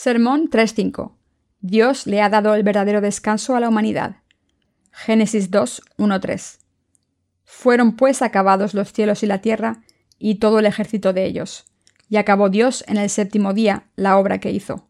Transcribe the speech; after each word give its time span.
Sermón 0.00 0.48
3.5. 0.48 1.10
Dios 1.60 2.06
le 2.06 2.22
ha 2.22 2.28
dado 2.28 2.54
el 2.54 2.62
verdadero 2.62 3.00
descanso 3.00 3.56
a 3.56 3.60
la 3.60 3.68
humanidad. 3.68 4.18
Génesis 4.92 5.50
2, 5.50 5.82
3. 6.20 6.58
Fueron 7.42 7.96
pues 7.96 8.22
acabados 8.22 8.74
los 8.74 8.92
cielos 8.92 9.24
y 9.24 9.26
la 9.26 9.40
tierra 9.40 9.82
y 10.16 10.36
todo 10.36 10.60
el 10.60 10.66
ejército 10.66 11.12
de 11.12 11.24
ellos. 11.24 11.64
Y 12.08 12.16
acabó 12.16 12.48
Dios 12.48 12.84
en 12.86 12.96
el 12.96 13.10
séptimo 13.10 13.54
día 13.54 13.88
la 13.96 14.18
obra 14.18 14.38
que 14.38 14.52
hizo. 14.52 14.86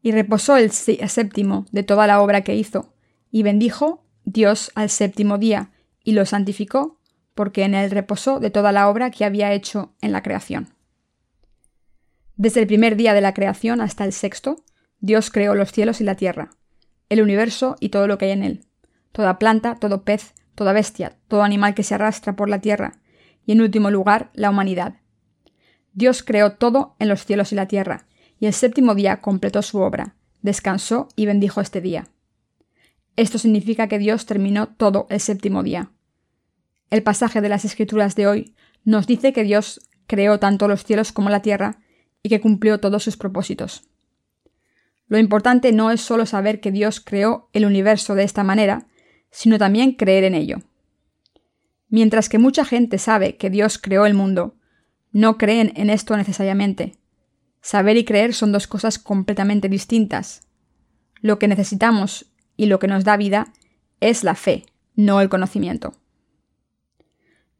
Y 0.00 0.12
reposó 0.12 0.56
el 0.56 0.70
séptimo 0.70 1.66
de 1.72 1.82
toda 1.82 2.06
la 2.06 2.22
obra 2.22 2.42
que 2.42 2.54
hizo, 2.54 2.94
y 3.32 3.42
bendijo 3.42 4.04
Dios 4.24 4.70
al 4.76 4.90
séptimo 4.90 5.38
día, 5.38 5.72
y 6.04 6.12
lo 6.12 6.24
santificó, 6.24 7.00
porque 7.34 7.64
en 7.64 7.74
él 7.74 7.90
reposó 7.90 8.38
de 8.38 8.50
toda 8.50 8.70
la 8.70 8.88
obra 8.88 9.10
que 9.10 9.24
había 9.24 9.52
hecho 9.52 9.96
en 10.00 10.12
la 10.12 10.22
creación. 10.22 10.75
Desde 12.36 12.60
el 12.60 12.66
primer 12.66 12.96
día 12.96 13.14
de 13.14 13.22
la 13.22 13.32
creación 13.32 13.80
hasta 13.80 14.04
el 14.04 14.12
sexto, 14.12 14.62
Dios 15.00 15.30
creó 15.30 15.54
los 15.54 15.72
cielos 15.72 16.02
y 16.02 16.04
la 16.04 16.16
tierra, 16.16 16.50
el 17.08 17.22
universo 17.22 17.76
y 17.80 17.88
todo 17.88 18.06
lo 18.06 18.18
que 18.18 18.26
hay 18.26 18.32
en 18.32 18.42
él, 18.42 18.66
toda 19.12 19.38
planta, 19.38 19.76
todo 19.76 20.04
pez, 20.04 20.34
toda 20.54 20.74
bestia, 20.74 21.16
todo 21.28 21.42
animal 21.42 21.74
que 21.74 21.82
se 21.82 21.94
arrastra 21.94 22.36
por 22.36 22.50
la 22.50 22.60
tierra, 22.60 23.00
y 23.46 23.52
en 23.52 23.62
último 23.62 23.90
lugar, 23.90 24.30
la 24.34 24.50
humanidad. 24.50 24.96
Dios 25.94 26.22
creó 26.22 26.52
todo 26.52 26.94
en 26.98 27.08
los 27.08 27.24
cielos 27.24 27.52
y 27.52 27.54
la 27.54 27.68
tierra, 27.68 28.06
y 28.38 28.46
el 28.46 28.52
séptimo 28.52 28.94
día 28.94 29.22
completó 29.22 29.62
su 29.62 29.78
obra, 29.78 30.16
descansó 30.42 31.08
y 31.16 31.24
bendijo 31.24 31.62
este 31.62 31.80
día. 31.80 32.08
Esto 33.16 33.38
significa 33.38 33.88
que 33.88 33.98
Dios 33.98 34.26
terminó 34.26 34.68
todo 34.68 35.06
el 35.08 35.20
séptimo 35.20 35.62
día. 35.62 35.90
El 36.90 37.02
pasaje 37.02 37.40
de 37.40 37.48
las 37.48 37.64
Escrituras 37.64 38.14
de 38.14 38.26
hoy 38.26 38.54
nos 38.84 39.06
dice 39.06 39.32
que 39.32 39.42
Dios 39.42 39.88
creó 40.06 40.38
tanto 40.38 40.68
los 40.68 40.84
cielos 40.84 41.12
como 41.12 41.30
la 41.30 41.40
tierra, 41.40 41.78
y 42.22 42.28
que 42.28 42.40
cumplió 42.40 42.80
todos 42.80 43.02
sus 43.02 43.16
propósitos. 43.16 43.84
Lo 45.08 45.18
importante 45.18 45.72
no 45.72 45.90
es 45.90 46.00
solo 46.00 46.26
saber 46.26 46.60
que 46.60 46.72
Dios 46.72 47.00
creó 47.00 47.48
el 47.52 47.64
universo 47.64 48.14
de 48.14 48.24
esta 48.24 48.42
manera, 48.42 48.86
sino 49.30 49.58
también 49.58 49.92
creer 49.92 50.24
en 50.24 50.34
ello. 50.34 50.58
Mientras 51.88 52.28
que 52.28 52.38
mucha 52.38 52.64
gente 52.64 52.98
sabe 52.98 53.36
que 53.36 53.50
Dios 53.50 53.78
creó 53.78 54.06
el 54.06 54.14
mundo, 54.14 54.56
no 55.12 55.38
creen 55.38 55.72
en 55.76 55.90
esto 55.90 56.16
necesariamente. 56.16 56.98
Saber 57.60 57.96
y 57.96 58.04
creer 58.04 58.34
son 58.34 58.52
dos 58.52 58.66
cosas 58.66 58.98
completamente 58.98 59.68
distintas. 59.68 60.46
Lo 61.20 61.38
que 61.38 61.48
necesitamos 61.48 62.26
y 62.56 62.66
lo 62.66 62.78
que 62.78 62.88
nos 62.88 63.04
da 63.04 63.16
vida 63.16 63.52
es 64.00 64.24
la 64.24 64.34
fe, 64.34 64.66
no 64.94 65.20
el 65.20 65.28
conocimiento. 65.28 65.94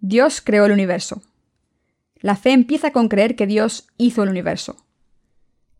Dios 0.00 0.40
creó 0.40 0.66
el 0.66 0.72
universo. 0.72 1.22
La 2.26 2.34
fe 2.34 2.50
empieza 2.50 2.90
con 2.90 3.06
creer 3.06 3.36
que 3.36 3.46
Dios 3.46 3.86
hizo 3.98 4.24
el 4.24 4.30
universo. 4.30 4.84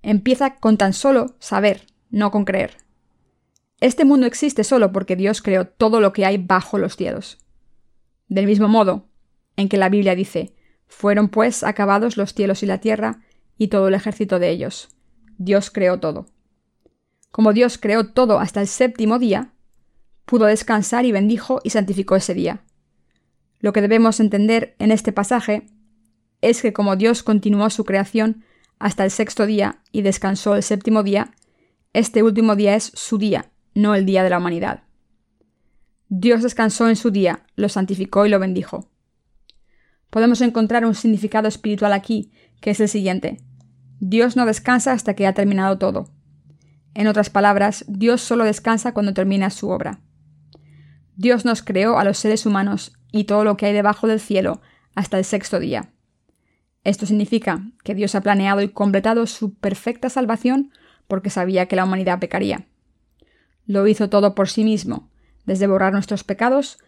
Empieza 0.01 0.55
con 0.55 0.79
tan 0.79 0.93
solo 0.93 1.35
saber, 1.41 1.89
no 2.09 2.31
con 2.31 2.45
creer. 2.45 2.77
Este 3.81 4.05
mundo 4.05 4.29
existe 4.29 4.63
solo 4.63 4.93
porque 4.93 5.17
Dios 5.17 5.43
creó 5.43 5.67
todo 5.67 6.01
lo 6.01 6.13
que 6.13 6.25
hay 6.25 6.39
bajo 6.39 6.79
los 6.79 6.95
cielos. 6.95 7.39
Del 8.29 8.47
mismo 8.47 8.69
modo 8.69 9.09
en 9.57 9.69
que 9.69 9.77
la 9.77 9.89
Biblia 9.89 10.15
dice, 10.15 10.55
fueron 10.87 11.31
pues 11.31 11.65
acabados 11.65 12.17
los 12.17 12.33
cielos 12.33 12.63
y 12.63 12.67
la 12.67 12.79
tierra 12.79 13.25
y 13.59 13.67
todo 13.67 13.89
el 13.89 13.95
ejército 13.95 14.39
de 14.39 14.51
ellos. 14.51 14.91
Dios 15.39 15.73
creó 15.73 15.99
todo. 15.99 16.27
Como 17.33 17.55
Dios 17.55 17.77
creó 17.77 18.13
todo 18.13 18.39
hasta 18.39 18.61
el 18.61 18.69
séptimo 18.69 19.19
día, 19.19 19.53
pudo 20.25 20.47
descansar 20.47 21.07
y 21.07 21.11
bendijo 21.11 21.61
y 21.65 21.71
santificó 21.71 22.15
ese 22.15 22.35
día. 22.35 22.63
Lo 23.59 23.73
que 23.73 23.83
debemos 23.83 24.21
entender 24.21 24.77
en 24.79 24.93
este 24.93 25.11
pasaje 25.11 25.67
es 26.41 26.63
que 26.63 26.73
como 26.73 26.97
Dios 26.97 27.23
continuó 27.23 27.71
su 27.71 27.85
creación 27.85 28.45
hasta 28.79 29.05
el 29.05 29.11
sexto 29.11 29.47
día 29.47 29.83
y 29.93 30.03
descansó 30.03 30.55
el 30.55 30.63
séptimo 30.63 31.03
día, 31.03 31.33
este 31.93 32.23
último 32.23 32.57
día 32.57 32.75
es 32.75 32.93
su 32.95 33.19
día, 33.19 33.51
no 33.75 33.95
el 33.95 34.07
día 34.07 34.23
de 34.23 34.31
la 34.31 34.39
humanidad. 34.39 34.83
Dios 36.09 36.43
descansó 36.43 36.89
en 36.89 36.97
su 36.97 37.11
día, 37.11 37.47
lo 37.57 37.69
santificó 37.69 38.27
y 38.27 38.29
lo 38.29 38.39
bendijo. 38.39 38.91
Podemos 40.11 40.41
encontrar 40.41 40.87
un 40.87 40.95
significado 40.95 41.49
espiritual 41.49 41.93
aquí, 41.93 42.31
que 42.61 42.71
es 42.71 42.81
el 42.81 42.89
siguiente. 42.89 43.39
Dios 43.99 44.37
no 44.37 44.47
descansa 44.47 44.93
hasta 44.93 45.15
que 45.15 45.27
ha 45.27 45.35
terminado 45.35 45.79
todo. 45.79 46.11
En 46.95 47.09
otras 47.09 47.29
palabras, 47.29 47.85
Dios 47.89 48.21
solo 48.21 48.45
descansa 48.45 48.93
cuando 48.93 49.15
termina 49.15 49.51
su 49.51 49.69
obra. 49.71 50.01
Dios 51.17 51.45
nos 51.45 51.63
creó 51.63 51.99
a 51.99 52.05
los 52.05 52.19
seres 52.19 52.47
humanos 52.47 52.93
y 53.11 53.25
todo 53.25 53.45
lo 53.45 53.57
que 53.57 53.67
hay 53.67 53.73
debajo 53.73 54.07
del 54.07 54.21
cielo 54.21 54.61
hasta 54.95 55.19
el 55.19 55.25
sexto 55.25 55.59
día. 55.59 55.93
Esto 56.87 57.05
significa 57.05 57.63
que 57.83 57.97
Dios 57.97 58.15
ha 58.15 58.21
planeado 58.21 58.63
y 58.63 58.69
completado 58.69 59.27
su 59.27 59.55
perfecta 59.55 60.09
salvación 60.09 60.71
porque 61.09 61.31
sabía 61.31 61.67
que 61.67 61.75
la 61.75 61.83
humanidad 61.83 62.21
pecaría. 62.21 62.67
Lo 63.67 63.89
hizo 63.89 64.09
todo 64.09 64.37
por 64.37 64.49
sí 64.49 64.63
mismo, 64.63 65.11
desde 65.47 65.67
borrar 65.67 65.93
nuestros 65.93 66.23
pecados 66.23 66.79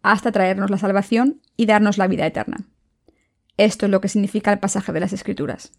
hasta 0.00 0.30
traernos 0.30 0.70
la 0.70 0.78
salvación 0.78 1.40
y 1.56 1.66
darnos 1.66 1.98
la 1.98 2.06
vida 2.06 2.24
eterna. 2.24 2.58
Esto 3.56 3.86
es 3.86 3.90
lo 3.90 4.00
que 4.00 4.06
significa 4.06 4.52
el 4.52 4.60
pasaje 4.60 4.92
de 4.92 5.00
las 5.00 5.12
Escrituras. 5.12 5.72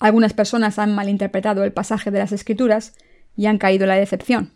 Algunas 0.00 0.32
personas 0.32 0.80
han 0.80 0.96
malinterpretado 0.96 1.62
el 1.62 1.72
pasaje 1.72 2.10
de 2.10 2.18
las 2.18 2.32
Escrituras 2.32 2.96
y 3.36 3.46
han 3.46 3.58
caído 3.58 3.84
en 3.84 3.90
la 3.90 3.94
decepción. 3.94 4.50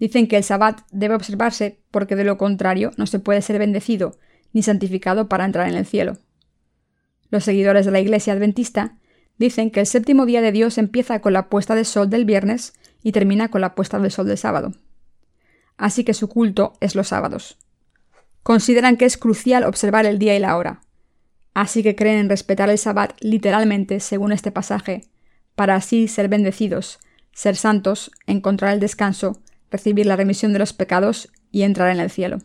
Dicen 0.00 0.26
que 0.26 0.38
el 0.38 0.42
Sabbat 0.42 0.80
debe 0.90 1.14
observarse 1.14 1.78
porque 1.92 2.16
de 2.16 2.24
lo 2.24 2.36
contrario 2.36 2.90
no 2.96 3.06
se 3.06 3.20
puede 3.20 3.42
ser 3.42 3.60
bendecido 3.60 4.18
ni 4.56 4.62
santificado 4.62 5.28
para 5.28 5.44
entrar 5.44 5.68
en 5.68 5.74
el 5.74 5.84
cielo. 5.84 6.16
Los 7.28 7.44
seguidores 7.44 7.84
de 7.84 7.92
la 7.92 8.00
Iglesia 8.00 8.32
Adventista 8.32 8.96
dicen 9.36 9.70
que 9.70 9.80
el 9.80 9.86
séptimo 9.86 10.24
día 10.24 10.40
de 10.40 10.50
Dios 10.50 10.78
empieza 10.78 11.20
con 11.20 11.34
la 11.34 11.50
puesta 11.50 11.74
del 11.74 11.84
sol 11.84 12.08
del 12.08 12.24
viernes 12.24 12.72
y 13.02 13.12
termina 13.12 13.50
con 13.50 13.60
la 13.60 13.74
puesta 13.74 13.98
del 13.98 14.10
sol 14.10 14.26
del 14.26 14.38
sábado. 14.38 14.72
Así 15.76 16.04
que 16.04 16.14
su 16.14 16.30
culto 16.30 16.72
es 16.80 16.94
los 16.94 17.08
sábados. 17.08 17.58
Consideran 18.42 18.96
que 18.96 19.04
es 19.04 19.18
crucial 19.18 19.62
observar 19.62 20.06
el 20.06 20.18
día 20.18 20.34
y 20.34 20.38
la 20.38 20.56
hora. 20.56 20.80
Así 21.52 21.82
que 21.82 21.94
creen 21.94 22.16
en 22.16 22.30
respetar 22.30 22.70
el 22.70 22.78
sabbat 22.78 23.12
literalmente 23.20 24.00
según 24.00 24.32
este 24.32 24.52
pasaje, 24.52 25.04
para 25.54 25.74
así 25.74 26.08
ser 26.08 26.30
bendecidos, 26.30 26.98
ser 27.30 27.56
santos, 27.56 28.10
encontrar 28.26 28.72
el 28.72 28.80
descanso, 28.80 29.38
recibir 29.70 30.06
la 30.06 30.16
remisión 30.16 30.54
de 30.54 30.60
los 30.60 30.72
pecados 30.72 31.30
y 31.52 31.60
entrar 31.60 31.90
en 31.90 32.00
el 32.00 32.08
cielo. 32.08 32.38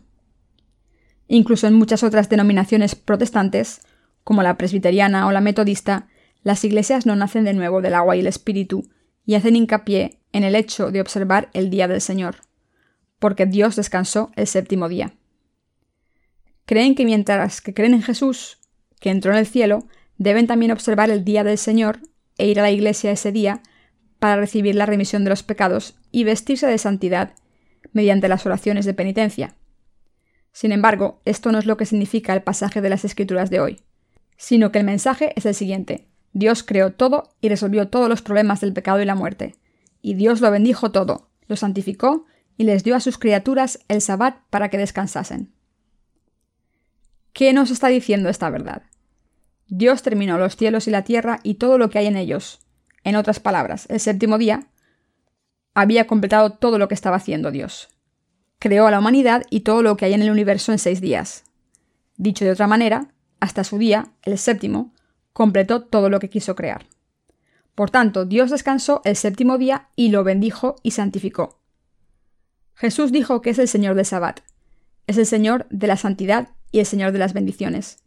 Incluso 1.28 1.66
en 1.66 1.74
muchas 1.74 2.02
otras 2.02 2.28
denominaciones 2.28 2.94
protestantes, 2.94 3.80
como 4.24 4.42
la 4.42 4.56
presbiteriana 4.56 5.26
o 5.26 5.32
la 5.32 5.40
metodista, 5.40 6.08
las 6.42 6.64
iglesias 6.64 7.06
no 7.06 7.16
nacen 7.16 7.44
de 7.44 7.54
nuevo 7.54 7.80
del 7.80 7.94
agua 7.94 8.16
y 8.16 8.20
el 8.20 8.26
espíritu, 8.26 8.88
y 9.24 9.34
hacen 9.34 9.56
hincapié 9.56 10.18
en 10.32 10.44
el 10.44 10.54
hecho 10.54 10.90
de 10.90 11.00
observar 11.00 11.48
el 11.52 11.70
día 11.70 11.88
del 11.88 12.00
Señor, 12.00 12.36
porque 13.18 13.46
Dios 13.46 13.76
descansó 13.76 14.32
el 14.34 14.46
séptimo 14.46 14.88
día. 14.88 15.14
Creen 16.66 16.94
que 16.94 17.04
mientras 17.04 17.60
que 17.60 17.74
creen 17.74 17.94
en 17.94 18.02
Jesús, 18.02 18.58
que 19.00 19.10
entró 19.10 19.32
en 19.32 19.38
el 19.38 19.46
cielo, 19.46 19.86
deben 20.18 20.46
también 20.46 20.72
observar 20.72 21.10
el 21.10 21.24
día 21.24 21.44
del 21.44 21.58
Señor 21.58 22.00
e 22.38 22.46
ir 22.48 22.58
a 22.60 22.62
la 22.62 22.70
iglesia 22.70 23.10
ese 23.10 23.32
día 23.32 23.62
para 24.18 24.36
recibir 24.36 24.74
la 24.74 24.86
remisión 24.86 25.24
de 25.24 25.30
los 25.30 25.42
pecados 25.42 25.96
y 26.10 26.24
vestirse 26.24 26.66
de 26.66 26.78
santidad 26.78 27.34
mediante 27.92 28.28
las 28.28 28.46
oraciones 28.46 28.84
de 28.84 28.94
penitencia. 28.94 29.56
Sin 30.52 30.70
embargo, 30.70 31.20
esto 31.24 31.50
no 31.50 31.58
es 31.58 31.66
lo 31.66 31.76
que 31.76 31.86
significa 31.86 32.34
el 32.34 32.42
pasaje 32.42 32.80
de 32.80 32.90
las 32.90 33.04
Escrituras 33.04 33.48
de 33.50 33.60
hoy, 33.60 33.80
sino 34.36 34.70
que 34.70 34.78
el 34.78 34.84
mensaje 34.84 35.32
es 35.34 35.46
el 35.46 35.54
siguiente. 35.54 36.06
Dios 36.34 36.62
creó 36.62 36.92
todo 36.92 37.30
y 37.40 37.48
resolvió 37.48 37.88
todos 37.88 38.08
los 38.08 38.22
problemas 38.22 38.60
del 38.60 38.72
pecado 38.72 39.00
y 39.00 39.06
la 39.06 39.14
muerte. 39.14 39.56
Y 40.02 40.14
Dios 40.14 40.40
lo 40.40 40.50
bendijo 40.50 40.92
todo, 40.92 41.30
lo 41.48 41.56
santificó 41.56 42.26
y 42.56 42.64
les 42.64 42.84
dio 42.84 42.94
a 42.94 43.00
sus 43.00 43.18
criaturas 43.18 43.78
el 43.88 44.00
sabbat 44.02 44.36
para 44.50 44.68
que 44.68 44.78
descansasen. 44.78 45.52
¿Qué 47.32 47.52
nos 47.54 47.70
está 47.70 47.88
diciendo 47.88 48.28
esta 48.28 48.50
verdad? 48.50 48.82
Dios 49.68 50.02
terminó 50.02 50.36
los 50.36 50.56
cielos 50.56 50.86
y 50.86 50.90
la 50.90 51.02
tierra 51.02 51.40
y 51.42 51.54
todo 51.54 51.78
lo 51.78 51.88
que 51.88 51.98
hay 51.98 52.06
en 52.06 52.16
ellos. 52.16 52.60
En 53.04 53.16
otras 53.16 53.40
palabras, 53.40 53.86
el 53.88 54.00
séptimo 54.00 54.36
día 54.36 54.66
había 55.72 56.06
completado 56.06 56.52
todo 56.52 56.78
lo 56.78 56.88
que 56.88 56.94
estaba 56.94 57.16
haciendo 57.16 57.50
Dios 57.50 57.91
creó 58.62 58.86
a 58.86 58.92
la 58.92 59.00
humanidad 59.00 59.42
y 59.50 59.62
todo 59.62 59.82
lo 59.82 59.96
que 59.96 60.04
hay 60.04 60.12
en 60.12 60.22
el 60.22 60.30
universo 60.30 60.70
en 60.70 60.78
seis 60.78 61.00
días. 61.00 61.42
Dicho 62.16 62.44
de 62.44 62.52
otra 62.52 62.68
manera, 62.68 63.08
hasta 63.40 63.64
su 63.64 63.76
día, 63.76 64.12
el 64.22 64.38
séptimo, 64.38 64.94
completó 65.32 65.82
todo 65.82 66.08
lo 66.08 66.20
que 66.20 66.30
quiso 66.30 66.54
crear. 66.54 66.86
Por 67.74 67.90
tanto, 67.90 68.24
Dios 68.24 68.50
descansó 68.52 69.00
el 69.04 69.16
séptimo 69.16 69.58
día 69.58 69.88
y 69.96 70.10
lo 70.10 70.22
bendijo 70.22 70.76
y 70.84 70.92
santificó. 70.92 71.58
Jesús 72.74 73.10
dijo 73.10 73.42
que 73.42 73.50
es 73.50 73.58
el 73.58 73.66
Señor 73.66 73.96
del 73.96 74.06
Sabbat, 74.06 74.42
es 75.08 75.18
el 75.18 75.26
Señor 75.26 75.66
de 75.70 75.88
la 75.88 75.96
santidad 75.96 76.50
y 76.70 76.78
el 76.78 76.86
Señor 76.86 77.10
de 77.10 77.18
las 77.18 77.32
bendiciones. 77.32 78.04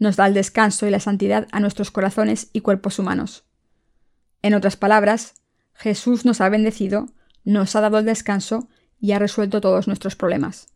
Nos 0.00 0.16
da 0.16 0.26
el 0.26 0.34
descanso 0.34 0.88
y 0.88 0.90
la 0.90 0.98
santidad 0.98 1.46
a 1.52 1.60
nuestros 1.60 1.92
corazones 1.92 2.50
y 2.52 2.62
cuerpos 2.62 2.98
humanos. 2.98 3.44
En 4.42 4.54
otras 4.54 4.76
palabras, 4.76 5.34
Jesús 5.72 6.24
nos 6.24 6.40
ha 6.40 6.48
bendecido, 6.48 7.06
nos 7.44 7.76
ha 7.76 7.80
dado 7.80 8.00
el 8.00 8.06
descanso 8.06 8.68
y 9.04 9.12
ha 9.12 9.18
resuelto 9.18 9.60
todos 9.60 9.86
nuestros 9.86 10.16
problemas. 10.16 10.68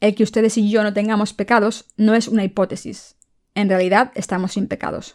El 0.00 0.14
que 0.14 0.22
ustedes 0.22 0.58
y 0.58 0.70
yo 0.70 0.82
no 0.82 0.92
tengamos 0.92 1.32
pecados 1.32 1.86
no 1.96 2.14
es 2.14 2.28
una 2.28 2.44
hipótesis. 2.44 3.16
En 3.54 3.70
realidad 3.70 4.12
estamos 4.14 4.52
sin 4.52 4.68
pecados. 4.68 5.14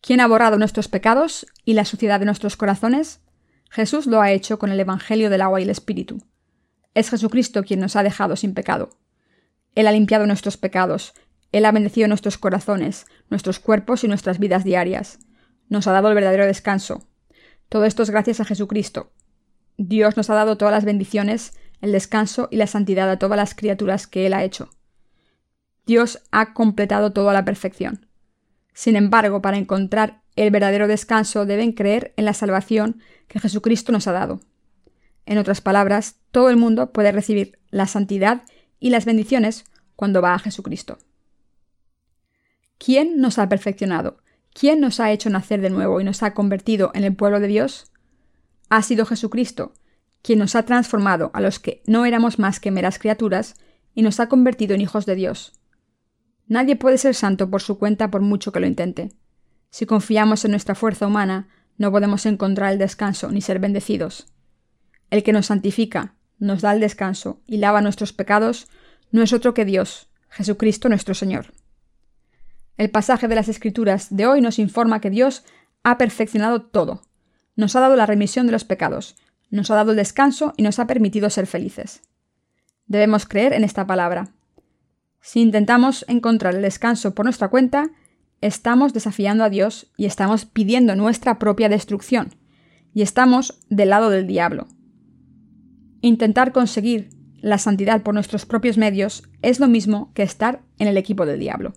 ¿Quién 0.00 0.20
ha 0.20 0.26
borrado 0.26 0.56
nuestros 0.56 0.88
pecados 0.88 1.44
y 1.66 1.74
la 1.74 1.84
suciedad 1.84 2.18
de 2.18 2.24
nuestros 2.24 2.56
corazones? 2.56 3.20
Jesús 3.68 4.06
lo 4.06 4.22
ha 4.22 4.32
hecho 4.32 4.58
con 4.58 4.72
el 4.72 4.80
Evangelio 4.80 5.28
del 5.28 5.42
agua 5.42 5.60
y 5.60 5.64
el 5.64 5.70
Espíritu. 5.70 6.24
Es 6.94 7.10
Jesucristo 7.10 7.62
quien 7.62 7.80
nos 7.80 7.94
ha 7.94 8.02
dejado 8.02 8.34
sin 8.36 8.54
pecado. 8.54 8.88
Él 9.74 9.86
ha 9.86 9.92
limpiado 9.92 10.26
nuestros 10.26 10.56
pecados, 10.56 11.12
Él 11.52 11.66
ha 11.66 11.72
bendecido 11.72 12.08
nuestros 12.08 12.38
corazones, 12.38 13.04
nuestros 13.28 13.60
cuerpos 13.60 14.02
y 14.02 14.08
nuestras 14.08 14.38
vidas 14.38 14.64
diarias. 14.64 15.18
Nos 15.68 15.86
ha 15.86 15.92
dado 15.92 16.08
el 16.08 16.14
verdadero 16.14 16.46
descanso. 16.46 17.06
Todo 17.68 17.84
esto 17.84 18.02
es 18.02 18.08
gracias 18.08 18.40
a 18.40 18.46
Jesucristo. 18.46 19.12
Dios 19.82 20.14
nos 20.18 20.28
ha 20.28 20.34
dado 20.34 20.58
todas 20.58 20.72
las 20.72 20.84
bendiciones, 20.84 21.54
el 21.80 21.92
descanso 21.92 22.48
y 22.50 22.56
la 22.56 22.66
santidad 22.66 23.10
a 23.10 23.18
todas 23.18 23.38
las 23.38 23.54
criaturas 23.54 24.06
que 24.06 24.26
Él 24.26 24.34
ha 24.34 24.44
hecho. 24.44 24.68
Dios 25.86 26.20
ha 26.30 26.52
completado 26.52 27.14
todo 27.14 27.30
a 27.30 27.32
la 27.32 27.46
perfección. 27.46 28.06
Sin 28.74 28.94
embargo, 28.94 29.40
para 29.40 29.56
encontrar 29.56 30.20
el 30.36 30.50
verdadero 30.50 30.86
descanso 30.86 31.46
deben 31.46 31.72
creer 31.72 32.12
en 32.18 32.26
la 32.26 32.34
salvación 32.34 33.00
que 33.26 33.40
Jesucristo 33.40 33.90
nos 33.90 34.06
ha 34.06 34.12
dado. 34.12 34.40
En 35.24 35.38
otras 35.38 35.62
palabras, 35.62 36.16
todo 36.30 36.50
el 36.50 36.58
mundo 36.58 36.92
puede 36.92 37.10
recibir 37.10 37.58
la 37.70 37.86
santidad 37.86 38.42
y 38.80 38.90
las 38.90 39.06
bendiciones 39.06 39.64
cuando 39.96 40.20
va 40.20 40.34
a 40.34 40.38
Jesucristo. 40.38 40.98
¿Quién 42.76 43.18
nos 43.18 43.38
ha 43.38 43.48
perfeccionado? 43.48 44.18
¿Quién 44.52 44.78
nos 44.78 45.00
ha 45.00 45.10
hecho 45.10 45.30
nacer 45.30 45.62
de 45.62 45.70
nuevo 45.70 46.02
y 46.02 46.04
nos 46.04 46.22
ha 46.22 46.34
convertido 46.34 46.90
en 46.92 47.04
el 47.04 47.16
pueblo 47.16 47.40
de 47.40 47.46
Dios? 47.46 47.89
Ha 48.70 48.82
sido 48.82 49.04
Jesucristo, 49.04 49.74
quien 50.22 50.38
nos 50.38 50.54
ha 50.54 50.64
transformado 50.64 51.30
a 51.34 51.40
los 51.40 51.58
que 51.58 51.82
no 51.86 52.06
éramos 52.06 52.38
más 52.38 52.60
que 52.60 52.70
meras 52.70 52.98
criaturas 52.98 53.56
y 53.94 54.02
nos 54.02 54.20
ha 54.20 54.28
convertido 54.28 54.74
en 54.74 54.80
hijos 54.80 55.06
de 55.06 55.16
Dios. 55.16 55.52
Nadie 56.46 56.76
puede 56.76 56.96
ser 56.96 57.14
santo 57.14 57.50
por 57.50 57.62
su 57.62 57.78
cuenta 57.78 58.10
por 58.10 58.22
mucho 58.22 58.52
que 58.52 58.60
lo 58.60 58.66
intente. 58.66 59.12
Si 59.70 59.86
confiamos 59.86 60.44
en 60.44 60.52
nuestra 60.52 60.74
fuerza 60.74 61.06
humana, 61.06 61.48
no 61.78 61.90
podemos 61.90 62.26
encontrar 62.26 62.72
el 62.72 62.78
descanso 62.78 63.30
ni 63.30 63.40
ser 63.40 63.58
bendecidos. 63.58 64.32
El 65.10 65.22
que 65.22 65.32
nos 65.32 65.46
santifica, 65.46 66.14
nos 66.38 66.60
da 66.60 66.72
el 66.72 66.80
descanso 66.80 67.40
y 67.46 67.58
lava 67.58 67.82
nuestros 67.82 68.12
pecados, 68.12 68.68
no 69.10 69.22
es 69.22 69.32
otro 69.32 69.54
que 69.54 69.64
Dios, 69.64 70.10
Jesucristo 70.28 70.88
nuestro 70.88 71.14
Señor. 71.14 71.52
El 72.76 72.90
pasaje 72.90 73.28
de 73.28 73.34
las 73.34 73.48
Escrituras 73.48 74.08
de 74.10 74.26
hoy 74.26 74.40
nos 74.40 74.58
informa 74.58 75.00
que 75.00 75.10
Dios 75.10 75.44
ha 75.82 75.98
perfeccionado 75.98 76.62
todo. 76.62 77.02
Nos 77.60 77.76
ha 77.76 77.80
dado 77.80 77.94
la 77.94 78.06
remisión 78.06 78.46
de 78.46 78.52
los 78.52 78.64
pecados, 78.64 79.16
nos 79.50 79.70
ha 79.70 79.74
dado 79.74 79.90
el 79.90 79.98
descanso 79.98 80.54
y 80.56 80.62
nos 80.62 80.78
ha 80.78 80.86
permitido 80.86 81.28
ser 81.28 81.46
felices. 81.46 82.00
Debemos 82.86 83.26
creer 83.26 83.52
en 83.52 83.64
esta 83.64 83.86
palabra. 83.86 84.32
Si 85.20 85.42
intentamos 85.42 86.06
encontrar 86.08 86.54
el 86.54 86.62
descanso 86.62 87.14
por 87.14 87.26
nuestra 87.26 87.48
cuenta, 87.48 87.90
estamos 88.40 88.94
desafiando 88.94 89.44
a 89.44 89.50
Dios 89.50 89.92
y 89.98 90.06
estamos 90.06 90.46
pidiendo 90.46 90.96
nuestra 90.96 91.38
propia 91.38 91.68
destrucción, 91.68 92.34
y 92.94 93.02
estamos 93.02 93.60
del 93.68 93.90
lado 93.90 94.08
del 94.08 94.26
diablo. 94.26 94.66
Intentar 96.00 96.52
conseguir 96.52 97.10
la 97.42 97.58
santidad 97.58 98.00
por 98.02 98.14
nuestros 98.14 98.46
propios 98.46 98.78
medios 98.78 99.24
es 99.42 99.60
lo 99.60 99.68
mismo 99.68 100.14
que 100.14 100.22
estar 100.22 100.62
en 100.78 100.88
el 100.88 100.96
equipo 100.96 101.26
del 101.26 101.38
diablo. 101.38 101.74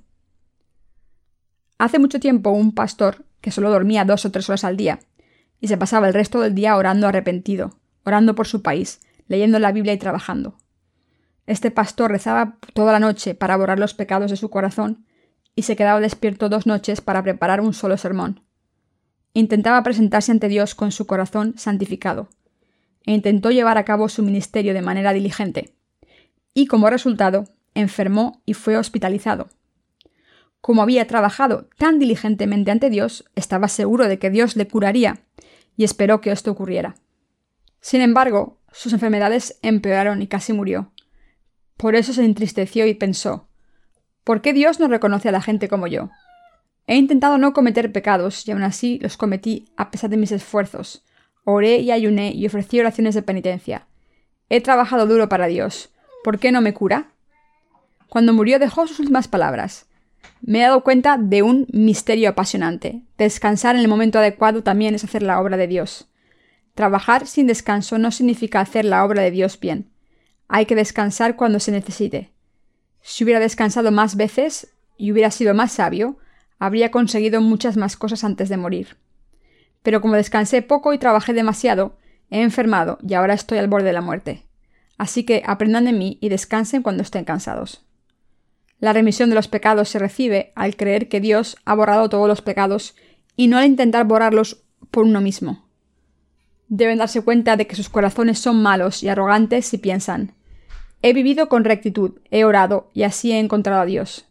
Hace 1.77 1.99
mucho 1.99 2.21
tiempo 2.21 2.51
un 2.51 2.73
pastor, 2.73 3.25
que 3.41 3.51
solo 3.51 3.69
dormía 3.69 4.05
dos 4.05 4.23
o 4.23 4.31
tres 4.31 4.47
horas 4.47 4.63
al 4.63 4.77
día, 4.77 5.01
y 5.63 5.69
se 5.69 5.77
pasaba 5.77 6.09
el 6.09 6.13
resto 6.13 6.41
del 6.41 6.55
día 6.55 6.75
orando 6.75 7.07
arrepentido, 7.07 7.79
orando 8.03 8.35
por 8.35 8.47
su 8.47 8.61
país, 8.61 8.99
leyendo 9.29 9.59
la 9.59 9.71
Biblia 9.71 9.93
y 9.93 9.97
trabajando. 9.97 10.57
Este 11.47 11.71
pastor 11.71 12.11
rezaba 12.11 12.57
toda 12.73 12.91
la 12.91 12.99
noche 12.99 13.33
para 13.33 13.55
borrar 13.55 13.79
los 13.79 13.93
pecados 13.93 14.29
de 14.29 14.35
su 14.35 14.49
corazón 14.49 15.05
y 15.55 15.61
se 15.61 15.77
quedaba 15.77 16.01
despierto 16.01 16.49
dos 16.49 16.67
noches 16.67 16.99
para 16.99 17.23
preparar 17.23 17.61
un 17.61 17.73
solo 17.73 17.95
sermón. 17.95 18.41
Intentaba 19.31 19.81
presentarse 19.83 20.33
ante 20.33 20.49
Dios 20.49 20.75
con 20.75 20.91
su 20.91 21.07
corazón 21.07 21.53
santificado, 21.55 22.27
e 23.05 23.13
intentó 23.13 23.49
llevar 23.49 23.77
a 23.77 23.85
cabo 23.85 24.09
su 24.09 24.21
ministerio 24.21 24.73
de 24.73 24.81
manera 24.81 25.13
diligente, 25.13 25.73
y 26.53 26.67
como 26.67 26.89
resultado 26.89 27.45
enfermó 27.73 28.41
y 28.45 28.53
fue 28.53 28.75
hospitalizado. 28.75 29.47
Como 30.59 30.81
había 30.81 31.07
trabajado 31.07 31.69
tan 31.77 31.99
diligentemente 31.99 32.69
ante 32.69 32.89
Dios, 32.89 33.23
estaba 33.35 33.69
seguro 33.69 34.09
de 34.09 34.19
que 34.19 34.29
Dios 34.29 34.57
le 34.57 34.67
curaría, 34.67 35.22
y 35.75 35.83
esperó 35.83 36.21
que 36.21 36.31
esto 36.31 36.51
ocurriera. 36.51 36.95
Sin 37.79 38.01
embargo, 38.01 38.59
sus 38.71 38.93
enfermedades 38.93 39.59
empeoraron 39.61 40.21
y 40.21 40.27
casi 40.27 40.53
murió, 40.53 40.93
por 41.77 41.95
eso 41.95 42.13
se 42.13 42.23
entristeció 42.23 42.85
y 42.85 42.93
pensó 42.93 43.49
¿Por 44.23 44.41
qué 44.41 44.53
Dios 44.53 44.79
no 44.79 44.87
reconoce 44.87 45.29
a 45.29 45.33
la 45.33 45.41
gente 45.41 45.67
como 45.67 45.87
yo? 45.87 46.09
He 46.87 46.95
intentado 46.95 47.37
no 47.37 47.51
cometer 47.51 47.91
pecados 47.91 48.47
y 48.47 48.51
aún 48.51 48.63
así 48.63 48.99
los 49.01 49.17
cometí 49.17 49.69
a 49.75 49.91
pesar 49.91 50.09
de 50.09 50.17
mis 50.17 50.31
esfuerzos. 50.31 51.03
Oré 51.43 51.79
y 51.79 51.91
ayuné 51.91 52.31
y 52.31 52.45
ofrecí 52.45 52.79
oraciones 52.79 53.15
de 53.15 53.21
penitencia. 53.21 53.87
He 54.47 54.61
trabajado 54.61 55.07
duro 55.07 55.27
para 55.27 55.47
Dios. 55.47 55.89
¿Por 56.23 56.39
qué 56.39 56.53
no 56.53 56.61
me 56.61 56.73
cura? 56.73 57.11
Cuando 58.07 58.31
murió 58.31 58.59
dejó 58.59 58.87
sus 58.87 58.99
últimas 58.99 59.27
palabras. 59.27 59.87
Me 60.41 60.59
he 60.59 60.63
dado 60.63 60.83
cuenta 60.83 61.17
de 61.17 61.41
un 61.41 61.67
misterio 61.71 62.29
apasionante. 62.29 63.01
Descansar 63.17 63.75
en 63.75 63.81
el 63.81 63.87
momento 63.87 64.19
adecuado 64.19 64.63
también 64.63 64.95
es 64.95 65.03
hacer 65.03 65.23
la 65.23 65.39
obra 65.39 65.57
de 65.57 65.67
Dios. 65.67 66.09
Trabajar 66.75 67.27
sin 67.27 67.47
descanso 67.47 67.97
no 67.97 68.11
significa 68.11 68.59
hacer 68.59 68.85
la 68.85 69.05
obra 69.05 69.21
de 69.21 69.31
Dios 69.31 69.59
bien. 69.59 69.89
Hay 70.47 70.65
que 70.65 70.75
descansar 70.75 71.35
cuando 71.35 71.59
se 71.59 71.71
necesite. 71.71 72.31
Si 73.01 73.23
hubiera 73.23 73.39
descansado 73.39 73.91
más 73.91 74.15
veces 74.15 74.73
y 74.97 75.11
hubiera 75.11 75.31
sido 75.31 75.53
más 75.53 75.71
sabio, 75.71 76.17
habría 76.59 76.91
conseguido 76.91 77.41
muchas 77.41 77.77
más 77.77 77.97
cosas 77.97 78.23
antes 78.23 78.49
de 78.49 78.57
morir. 78.57 78.97
Pero 79.81 80.01
como 80.01 80.15
descansé 80.15 80.61
poco 80.61 80.93
y 80.93 80.97
trabajé 80.97 81.33
demasiado, 81.33 81.97
he 82.29 82.41
enfermado 82.41 82.97
y 83.07 83.13
ahora 83.13 83.33
estoy 83.33 83.59
al 83.59 83.67
borde 83.67 83.87
de 83.87 83.93
la 83.93 84.01
muerte. 84.01 84.43
Así 84.97 85.23
que 85.25 85.43
aprendan 85.45 85.85
de 85.85 85.93
mí 85.93 86.17
y 86.21 86.29
descansen 86.29 86.81
cuando 86.81 87.03
estén 87.03 87.25
cansados. 87.25 87.85
La 88.83 88.91
remisión 88.91 89.29
de 89.29 89.35
los 89.35 89.47
pecados 89.47 89.87
se 89.87 89.97
recibe 89.97 90.51
al 90.55 90.75
creer 90.75 91.07
que 91.07 91.21
Dios 91.21 91.55
ha 91.63 91.73
borrado 91.73 92.09
todos 92.09 92.27
los 92.27 92.41
pecados 92.41 92.95
y 93.37 93.47
no 93.47 93.57
al 93.57 93.65
intentar 93.65 94.05
borrarlos 94.05 94.65
por 94.91 95.05
uno 95.05 95.21
mismo. 95.21 95.69
Deben 96.67 96.97
darse 96.97 97.21
cuenta 97.21 97.55
de 97.55 97.65
que 97.65 97.77
sus 97.77 97.87
corazones 97.87 98.39
son 98.39 98.61
malos 98.61 99.01
y 99.01 99.07
arrogantes 99.07 99.67
si 99.67 99.77
piensan 99.77 100.33
He 101.01 101.13
vivido 101.13 101.47
con 101.47 101.63
rectitud, 101.63 102.19
he 102.29 102.43
orado 102.43 102.91
y 102.93 103.03
así 103.03 103.31
he 103.31 103.39
encontrado 103.39 103.83
a 103.83 103.85
Dios. 103.85 104.27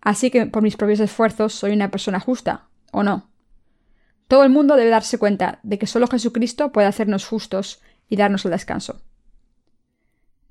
Así 0.00 0.30
que 0.30 0.46
por 0.46 0.62
mis 0.62 0.76
propios 0.76 1.00
esfuerzos 1.00 1.52
soy 1.52 1.72
una 1.72 1.90
persona 1.90 2.20
justa, 2.20 2.68
¿o 2.92 3.02
no? 3.02 3.32
Todo 4.28 4.44
el 4.44 4.50
mundo 4.50 4.76
debe 4.76 4.90
darse 4.90 5.18
cuenta 5.18 5.58
de 5.64 5.80
que 5.80 5.88
solo 5.88 6.06
Jesucristo 6.06 6.70
puede 6.70 6.86
hacernos 6.86 7.26
justos 7.26 7.82
y 8.08 8.14
darnos 8.14 8.44
el 8.44 8.52
descanso. 8.52 9.02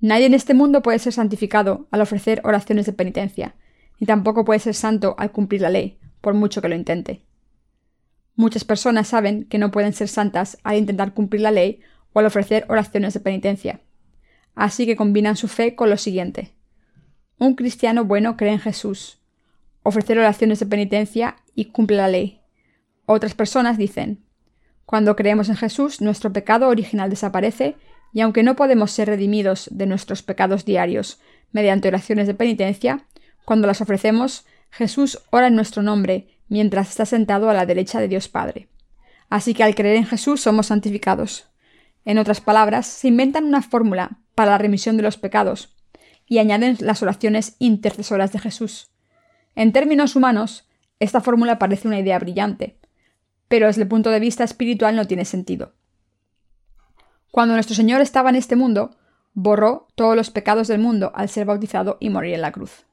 Nadie 0.02 0.26
en 0.26 0.34
este 0.34 0.56
mundo 0.56 0.82
puede 0.82 0.98
ser 0.98 1.14
santificado 1.14 1.88
al 1.92 2.02
ofrecer 2.02 2.42
oraciones 2.44 2.88
de 2.88 2.94
penitencia, 2.94 3.56
ni 4.00 4.08
tampoco 4.08 4.44
puede 4.44 4.60
ser 4.60 4.74
santo 4.74 5.14
al 5.20 5.32
cumplir 5.32 5.62
la 5.62 5.70
ley, 5.70 6.00
por 6.22 6.34
mucho 6.34 6.60
que 6.60 6.70
lo 6.70 6.76
intente. 6.76 7.22
Muchas 8.36 8.64
personas 8.64 9.08
saben 9.08 9.46
que 9.46 9.60
no 9.60 9.70
pueden 9.70 9.94
ser 9.94 10.08
santas 10.08 10.58
al 10.64 10.78
intentar 10.78 11.14
cumplir 11.14 11.42
la 11.42 11.52
ley 11.52 11.82
o 12.14 12.20
al 12.20 12.26
ofrecer 12.26 12.66
oraciones 12.68 13.14
de 13.14 13.20
penitencia, 13.20 13.82
así 14.56 14.88
que 14.88 14.96
combinan 14.96 15.36
su 15.36 15.48
fe 15.48 15.76
con 15.76 15.92
lo 15.92 15.98
siguiente. 15.98 16.56
Un 17.38 17.54
cristiano 17.54 18.04
bueno 18.04 18.38
cree 18.38 18.54
en 18.54 18.60
Jesús, 18.60 19.20
ofrecer 19.84 20.18
oraciones 20.18 20.60
de 20.60 20.66
penitencia 20.66 21.36
y 21.54 21.66
cumple 21.66 21.98
la 21.98 22.08
ley. 22.08 22.42
Otras 23.06 23.36
personas 23.36 23.78
dicen, 23.78 24.24
cuando 24.86 25.16
creemos 25.16 25.48
en 25.50 25.58
Jesús, 25.58 26.02
nuestro 26.02 26.34
pecado 26.34 26.68
original 26.68 27.10
desaparece 27.10 27.76
y 28.14 28.22
aunque 28.22 28.44
no 28.44 28.56
podemos 28.56 28.92
ser 28.92 29.08
redimidos 29.08 29.70
de 29.72 29.86
nuestros 29.86 30.24
pecados 30.24 30.66
diarios 30.66 31.20
mediante 31.52 31.88
oraciones 31.88 32.28
de 32.28 32.34
penitencia, 32.34 33.06
cuando 33.46 33.68
las 33.68 33.82
ofrecemos, 33.82 34.46
Jesús 34.70 35.22
ora 35.32 35.48
en 35.48 35.56
nuestro 35.56 35.82
nombre 35.82 36.28
mientras 36.48 36.90
está 36.90 37.06
sentado 37.06 37.50
a 37.50 37.54
la 37.54 37.66
derecha 37.66 38.00
de 38.00 38.08
Dios 38.08 38.28
Padre. 38.28 38.68
Así 39.30 39.54
que 39.54 39.64
al 39.64 39.76
creer 39.76 39.96
en 39.96 40.06
Jesús 40.06 40.42
somos 40.42 40.68
santificados. 40.68 41.50
En 42.04 42.18
otras 42.18 42.42
palabras, 42.42 42.88
se 42.88 43.08
inventan 43.08 43.46
una 43.46 43.62
fórmula 43.62 44.20
para 44.36 44.52
la 44.52 44.58
remisión 44.58 44.98
de 44.98 45.04
los 45.04 45.18
pecados 45.18 45.76
y 46.28 46.40
añaden 46.40 46.78
las 46.80 47.02
oraciones 47.02 47.56
intercesoras 47.60 48.32
de 48.34 48.40
Jesús. 48.40 48.92
En 49.56 49.72
términos 49.72 50.16
humanos, 50.16 50.68
esta 51.00 51.22
fórmula 51.22 51.60
parece 51.60 51.88
una 51.88 52.00
idea 52.00 52.20
brillante, 52.20 52.78
pero 53.48 53.68
desde 53.68 53.84
el 53.84 53.88
punto 53.88 54.10
de 54.10 54.20
vista 54.20 54.44
espiritual 54.44 54.96
no 54.96 55.08
tiene 55.08 55.26
sentido. 55.26 55.74
Cuando 57.32 57.54
nuestro 57.54 57.76
Señor 57.76 58.02
estaba 58.02 58.30
en 58.30 58.36
este 58.36 58.56
mundo, 58.56 58.96
borró 59.34 59.88
todos 59.96 60.16
los 60.16 60.30
pecados 60.30 60.68
del 60.68 60.80
mundo 60.80 61.12
al 61.16 61.30
ser 61.30 61.46
bautizado 61.46 61.98
y 62.00 62.10
morir 62.10 62.34
en 62.34 62.42
la 62.42 62.52
cruz. 62.52 62.86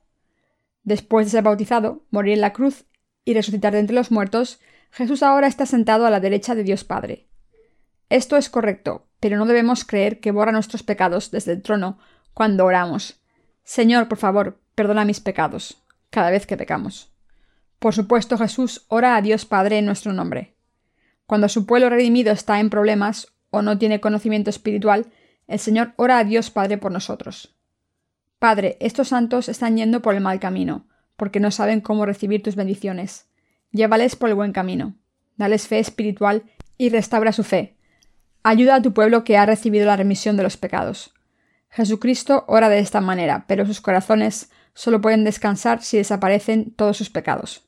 Después 0.85 1.27
de 1.27 1.31
ser 1.33 1.43
bautizado, 1.43 2.05
morir 2.11 2.35
en 2.35 2.41
la 2.41 2.53
cruz 2.53 2.87
y 3.25 3.35
resucitar 3.35 3.73
de 3.73 3.81
entre 3.81 3.97
los 3.97 4.11
muertos, 4.11 4.61
Jesús 4.91 5.23
ahora 5.23 5.49
está 5.49 5.67
sentado 5.67 6.07
a 6.07 6.11
la 6.11 6.21
derecha 6.21 6.55
de 6.55 6.63
Dios 6.63 6.85
Padre. 6.85 7.27
Esto 8.09 8.37
es 8.37 8.49
correcto, 8.49 9.07
pero 9.21 9.37
no 9.37 9.45
debemos 9.45 9.85
creer 9.85 10.21
que 10.21 10.31
borra 10.31 10.53
nuestros 10.53 10.83
pecados 10.83 11.31
desde 11.31 11.53
el 11.53 11.63
trono 11.63 11.99
cuando 12.33 12.65
oramos. 12.65 13.21
Señor, 13.65 14.09
por 14.09 14.19
favor, 14.19 14.61
perdona 14.75 15.05
mis 15.05 15.21
pecados, 15.21 15.83
cada 16.11 16.31
vez 16.31 16.47
que 16.47 16.57
pecamos. 16.57 17.13
Por 17.79 17.93
supuesto, 17.95 18.39
Jesús 18.39 18.87
ora 18.89 19.17
a 19.17 19.23
Dios 19.23 19.45
Padre 19.45 19.79
en 19.79 19.87
nuestro 19.87 20.13
nombre. 20.13 20.57
Cuando 21.27 21.49
su 21.49 21.67
pueblo 21.67 21.91
redimido 21.91 22.33
está 22.33 22.61
en 22.61 22.71
problemas 22.71 23.33
o 23.51 23.63
no 23.63 23.79
tiene 23.79 24.01
conocimiento 24.01 24.51
espiritual, 24.51 25.07
el 25.47 25.59
Señor 25.59 25.95
ora 25.97 26.19
a 26.19 26.25
Dios 26.25 26.51
Padre 26.51 26.79
por 26.79 26.93
nosotros. 26.93 27.57
Padre, 28.39 28.77
estos 28.81 29.09
santos 29.09 29.49
están 29.49 29.77
yendo 29.77 30.03
por 30.03 30.15
el 30.15 30.21
mal 30.21 30.39
camino, 30.39 30.87
porque 31.17 31.41
no 31.41 31.51
saben 31.51 31.81
cómo 31.81 32.07
recibir 32.07 32.43
tus 32.43 32.55
bendiciones. 32.55 33.29
Llévales 33.73 34.15
por 34.15 34.29
el 34.29 34.35
buen 34.35 34.53
camino. 34.53 34.95
Dales 35.37 35.67
fe 35.67 35.79
espiritual 35.79 36.45
y 36.77 36.91
restaura 36.91 37.33
su 37.33 37.43
fe. 37.43 37.77
Ayuda 38.43 38.77
a 38.77 38.83
tu 38.83 38.93
pueblo 38.93 39.25
que 39.25 39.37
ha 39.37 39.47
recibido 39.47 39.87
la 39.87 39.97
remisión 39.97 40.37
de 40.37 40.43
los 40.43 40.57
pecados. 40.57 41.13
Jesucristo 41.71 42.45
ora 42.49 42.69
de 42.69 42.79
esta 42.79 43.01
manera, 43.01 43.45
pero 43.47 43.67
sus 43.67 43.81
corazones 43.81 44.51
solo 44.75 45.01
pueden 45.01 45.25
descansar 45.25 45.83
si 45.83 45.97
desaparecen 45.97 46.73
todos 46.73 46.97
sus 46.97 47.11
pecados. 47.11 47.65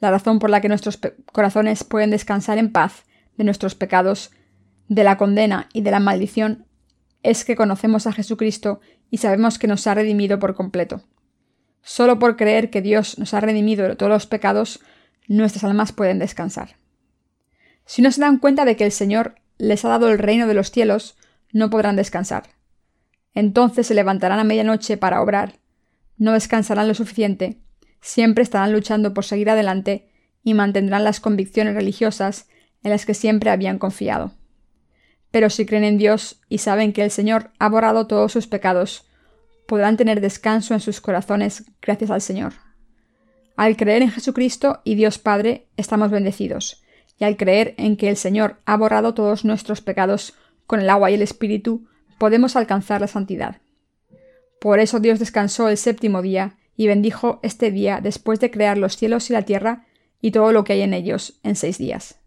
La 0.00 0.10
razón 0.10 0.38
por 0.38 0.50
la 0.50 0.60
que 0.60 0.68
nuestros 0.68 0.98
corazones 1.32 1.82
pueden 1.84 2.10
descansar 2.10 2.58
en 2.58 2.70
paz 2.70 3.04
de 3.36 3.44
nuestros 3.44 3.74
pecados, 3.74 4.30
de 4.88 5.04
la 5.04 5.16
condena 5.16 5.68
y 5.72 5.82
de 5.82 5.90
la 5.90 6.00
maldición 6.00 6.66
es 7.22 7.44
que 7.44 7.56
conocemos 7.56 8.06
a 8.06 8.12
Jesucristo 8.12 8.80
y 9.10 9.18
sabemos 9.18 9.58
que 9.58 9.66
nos 9.66 9.86
ha 9.86 9.94
redimido 9.94 10.38
por 10.38 10.54
completo. 10.54 11.02
Solo 11.82 12.18
por 12.18 12.36
creer 12.36 12.70
que 12.70 12.82
Dios 12.82 13.18
nos 13.18 13.34
ha 13.34 13.40
redimido 13.40 13.86
de 13.88 13.96
todos 13.96 14.10
los 14.10 14.26
pecados, 14.26 14.80
nuestras 15.26 15.64
almas 15.64 15.92
pueden 15.92 16.18
descansar. 16.18 16.76
Si 17.84 18.02
no 18.02 18.10
se 18.10 18.20
dan 18.20 18.38
cuenta 18.38 18.64
de 18.64 18.76
que 18.76 18.84
el 18.84 18.92
Señor 18.92 19.36
les 19.58 19.84
ha 19.84 19.88
dado 19.88 20.10
el 20.10 20.18
reino 20.18 20.46
de 20.46 20.54
los 20.54 20.70
cielos, 20.70 21.16
no 21.52 21.70
podrán 21.70 21.96
descansar. 21.96 22.50
Entonces 23.34 23.86
se 23.86 23.94
levantarán 23.94 24.38
a 24.38 24.44
medianoche 24.44 24.96
para 24.96 25.22
obrar, 25.22 25.54
no 26.16 26.32
descansarán 26.32 26.88
lo 26.88 26.94
suficiente, 26.94 27.60
siempre 28.00 28.42
estarán 28.42 28.72
luchando 28.72 29.14
por 29.14 29.24
seguir 29.24 29.50
adelante 29.50 30.08
y 30.42 30.54
mantendrán 30.54 31.04
las 31.04 31.20
convicciones 31.20 31.74
religiosas 31.74 32.48
en 32.82 32.90
las 32.90 33.06
que 33.06 33.14
siempre 33.14 33.50
habían 33.50 33.78
confiado. 33.78 34.37
Pero 35.30 35.50
si 35.50 35.66
creen 35.66 35.84
en 35.84 35.98
Dios 35.98 36.40
y 36.48 36.58
saben 36.58 36.92
que 36.92 37.04
el 37.04 37.10
Señor 37.10 37.50
ha 37.58 37.68
borrado 37.68 38.06
todos 38.06 38.32
sus 38.32 38.46
pecados, 38.46 39.04
podrán 39.66 39.96
tener 39.96 40.20
descanso 40.20 40.74
en 40.74 40.80
sus 40.80 41.00
corazones 41.00 41.64
gracias 41.82 42.10
al 42.10 42.22
Señor. 42.22 42.54
Al 43.56 43.76
creer 43.76 44.02
en 44.02 44.10
Jesucristo 44.10 44.80
y 44.84 44.94
Dios 44.94 45.18
Padre, 45.18 45.66
estamos 45.76 46.10
bendecidos, 46.10 46.82
y 47.18 47.24
al 47.24 47.36
creer 47.36 47.74
en 47.76 47.96
que 47.96 48.08
el 48.08 48.16
Señor 48.16 48.60
ha 48.64 48.76
borrado 48.76 49.14
todos 49.14 49.44
nuestros 49.44 49.80
pecados 49.80 50.34
con 50.66 50.80
el 50.80 50.88
agua 50.88 51.10
y 51.10 51.14
el 51.14 51.22
Espíritu, 51.22 51.86
podemos 52.18 52.56
alcanzar 52.56 53.00
la 53.00 53.08
santidad. 53.08 53.60
Por 54.60 54.80
eso 54.80 55.00
Dios 55.00 55.18
descansó 55.18 55.68
el 55.68 55.76
séptimo 55.76 56.22
día 56.22 56.56
y 56.76 56.86
bendijo 56.86 57.40
este 57.42 57.70
día 57.70 58.00
después 58.02 58.40
de 58.40 58.50
crear 58.50 58.78
los 58.78 58.96
cielos 58.96 59.28
y 59.30 59.32
la 59.32 59.42
tierra 59.42 59.86
y 60.20 60.30
todo 60.30 60.52
lo 60.52 60.64
que 60.64 60.74
hay 60.74 60.82
en 60.82 60.94
ellos 60.94 61.38
en 61.42 61.56
seis 61.56 61.78
días. 61.78 62.20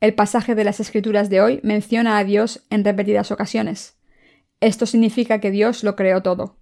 El 0.00 0.14
pasaje 0.14 0.54
de 0.54 0.64
las 0.64 0.80
Escrituras 0.80 1.28
de 1.28 1.42
hoy 1.42 1.60
menciona 1.62 2.16
a 2.16 2.24
Dios 2.24 2.64
en 2.70 2.84
repetidas 2.84 3.30
ocasiones. 3.30 3.98
Esto 4.60 4.86
significa 4.86 5.40
que 5.40 5.50
Dios 5.50 5.84
lo 5.84 5.94
creó 5.94 6.22
todo. 6.22 6.56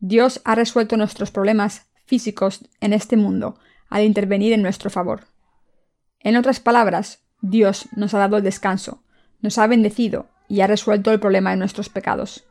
Dios 0.00 0.40
ha 0.44 0.56
resuelto 0.56 0.96
nuestros 0.96 1.30
problemas 1.30 1.86
físicos 2.04 2.68
en 2.80 2.92
este 2.92 3.16
mundo 3.16 3.58
al 3.88 4.02
intervenir 4.02 4.52
en 4.52 4.62
nuestro 4.62 4.90
favor. 4.90 5.26
En 6.18 6.36
otras 6.36 6.58
palabras, 6.58 7.20
Dios 7.40 7.88
nos 7.94 8.12
ha 8.14 8.18
dado 8.18 8.38
el 8.38 8.42
descanso, 8.42 9.04
nos 9.40 9.58
ha 9.58 9.68
bendecido 9.68 10.28
y 10.48 10.60
ha 10.60 10.66
resuelto 10.66 11.12
el 11.12 11.20
problema 11.20 11.50
de 11.50 11.56
nuestros 11.56 11.88
pecados. 11.88 12.44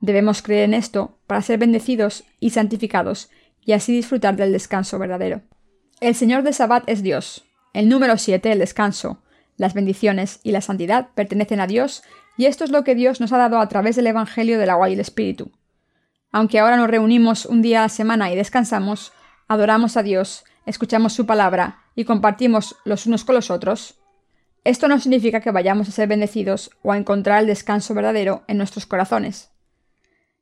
Debemos 0.00 0.40
creer 0.40 0.64
en 0.64 0.74
esto 0.74 1.18
para 1.26 1.42
ser 1.42 1.58
bendecidos 1.58 2.24
y 2.40 2.50
santificados 2.50 3.30
y 3.62 3.72
así 3.72 3.92
disfrutar 3.92 4.36
del 4.36 4.52
descanso 4.52 4.98
verdadero. 4.98 5.42
El 6.00 6.14
Señor 6.14 6.44
de 6.44 6.54
Sabbat 6.54 6.84
es 6.88 7.02
Dios. 7.02 7.44
El 7.74 7.90
número 7.90 8.16
7, 8.16 8.52
el 8.52 8.58
descanso, 8.58 9.22
las 9.56 9.74
bendiciones 9.74 10.40
y 10.42 10.52
la 10.52 10.60
santidad 10.60 11.08
pertenecen 11.14 11.60
a 11.60 11.66
Dios, 11.66 12.02
y 12.36 12.46
esto 12.46 12.64
es 12.64 12.70
lo 12.70 12.84
que 12.84 12.94
Dios 12.94 13.20
nos 13.20 13.32
ha 13.32 13.38
dado 13.38 13.58
a 13.58 13.68
través 13.68 13.96
del 13.96 14.06
Evangelio 14.06 14.58
del 14.58 14.70
agua 14.70 14.90
y 14.90 14.94
el 14.94 15.00
Espíritu. 15.00 15.50
Aunque 16.32 16.58
ahora 16.58 16.76
nos 16.76 16.90
reunimos 16.90 17.46
un 17.46 17.62
día 17.62 17.80
a 17.80 17.82
la 17.82 17.88
semana 17.88 18.30
y 18.30 18.36
descansamos, 18.36 19.12
adoramos 19.48 19.96
a 19.96 20.02
Dios, 20.02 20.44
escuchamos 20.66 21.12
su 21.12 21.24
palabra 21.24 21.84
y 21.94 22.04
compartimos 22.04 22.76
los 22.84 23.06
unos 23.06 23.24
con 23.24 23.34
los 23.34 23.50
otros, 23.50 23.98
esto 24.64 24.88
no 24.88 24.98
significa 24.98 25.40
que 25.40 25.52
vayamos 25.52 25.88
a 25.88 25.92
ser 25.92 26.08
bendecidos 26.08 26.70
o 26.82 26.90
a 26.90 26.96
encontrar 26.96 27.40
el 27.40 27.46
descanso 27.46 27.94
verdadero 27.94 28.42
en 28.48 28.58
nuestros 28.58 28.84
corazones, 28.84 29.50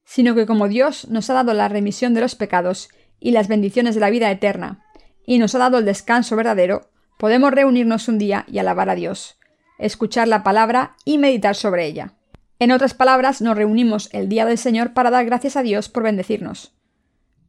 sino 0.05 0.35
que 0.35 0.47
como 0.47 0.67
Dios 0.67 1.09
nos 1.11 1.29
ha 1.29 1.35
dado 1.35 1.53
la 1.53 1.69
remisión 1.69 2.15
de 2.15 2.23
los 2.23 2.35
pecados 2.35 2.89
y 3.21 3.33
las 3.33 3.49
bendiciones 3.49 3.95
de 3.95 4.01
la 4.01 4.09
vida 4.09 4.31
eterna, 4.31 4.83
y 5.27 5.39
nos 5.39 5.55
ha 5.55 5.59
dado 5.59 5.77
el 5.77 5.85
descanso 5.85 6.37
verdadero, 6.37 6.91
podemos 7.19 7.53
reunirnos 7.53 8.09
un 8.09 8.19
día 8.19 8.45
y 8.49 8.59
alabar 8.59 8.91
a 8.91 8.95
Dios, 8.95 9.39
escuchar 9.79 10.29
la 10.29 10.43
palabra 10.43 10.97
y 11.05 11.19
meditar 11.19 11.55
sobre 11.55 11.87
ella. 11.87 12.15
En 12.59 12.71
otras 12.71 12.95
palabras, 12.95 13.41
nos 13.41 13.57
reunimos 13.57 14.09
el 14.13 14.29
día 14.29 14.47
del 14.47 14.59
Señor 14.59 14.93
para 14.93 15.11
dar 15.11 15.25
gracias 15.25 15.57
a 15.57 15.63
Dios 15.63 15.89
por 15.89 16.03
bendecirnos. 16.03 16.73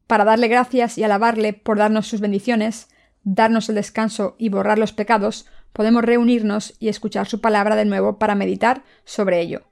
Para 0.08 0.24
darle 0.24 0.48
gracias 0.48 0.98
y 0.98 1.04
alabarle 1.04 1.54
por 1.54 1.78
darnos 1.78 2.08
sus 2.08 2.22
bendiciones, 2.22 2.90
darnos 3.24 3.70
el 3.70 3.76
descanso 3.76 4.36
y 4.38 4.50
borrar 4.50 4.78
los 4.78 4.94
pecados, 4.94 5.48
podemos 5.74 6.04
reunirnos 6.04 6.76
y 6.80 6.90
escuchar 6.90 7.28
su 7.28 7.42
palabra 7.42 7.76
de 7.76 7.86
nuevo 7.86 8.18
para 8.18 8.36
meditar 8.36 8.84
sobre 9.04 9.42
ello. 9.42 9.64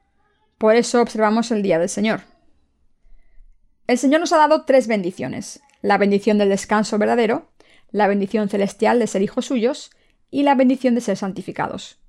Por 0.58 0.76
eso 0.76 1.02
observamos 1.02 1.52
el 1.52 1.62
día 1.62 1.80
del 1.80 1.90
Señor. 1.90 2.22
El 3.88 3.98
Señor 3.98 4.22
nos 4.22 4.34
ha 4.34 4.38
dado 4.38 4.66
tres 4.66 4.88
bendiciones. 4.88 5.62
La 5.82 5.98
bendición 5.98 6.38
del 6.38 6.50
descanso 6.50 6.98
verdadero, 6.98 7.52
la 7.94 8.08
bendición 8.08 8.50
celestial 8.50 9.00
de 9.00 9.08
ser 9.08 9.22
hijos 9.22 9.46
suyos 9.46 9.92
y 10.30 10.44
la 10.44 10.56
bendición 10.56 10.96
de 10.96 11.02
ser 11.02 11.16
santificados. 11.16 12.00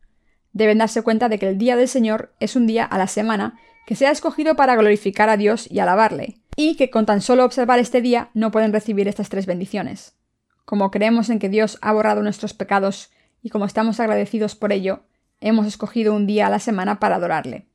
Deben 0.53 0.79
darse 0.79 1.03
cuenta 1.03 1.29
de 1.29 1.39
que 1.39 1.49
el 1.49 1.59
día 1.59 1.77
del 1.77 1.89
Señor 1.89 2.35
es 2.41 2.57
un 2.57 2.67
día 2.67 2.85
a 2.85 2.99
la 2.99 3.07
semana 3.07 3.61
que 3.87 3.95
se 3.95 4.07
ha 4.07 4.11
escogido 4.11 4.57
para 4.57 4.77
glorificar 4.77 5.29
a 5.29 5.37
Dios 5.37 5.71
y 5.71 5.79
alabarle, 5.79 6.41
y 6.57 6.77
que 6.77 6.91
con 6.91 7.07
tan 7.07 7.21
solo 7.21 7.45
observar 7.45 7.79
este 7.79 8.01
día 8.01 8.31
no 8.33 8.51
pueden 8.51 8.73
recibir 8.73 9.09
estas 9.09 9.29
tres 9.29 9.47
bendiciones. 9.47 10.17
Como 10.65 10.91
creemos 10.91 11.29
en 11.29 11.39
que 11.39 11.51
Dios 11.51 11.79
ha 11.83 11.93
borrado 11.93 12.23
nuestros 12.23 12.55
pecados 12.55 13.11
y 13.43 13.51
como 13.51 13.67
estamos 13.67 14.01
agradecidos 14.01 14.55
por 14.55 14.73
ello, 14.73 15.03
hemos 15.41 15.67
escogido 15.67 16.15
un 16.15 16.27
día 16.27 16.47
a 16.47 16.51
la 16.51 16.61
semana 16.61 16.99
para 16.99 17.17
adorarle. 17.17 17.69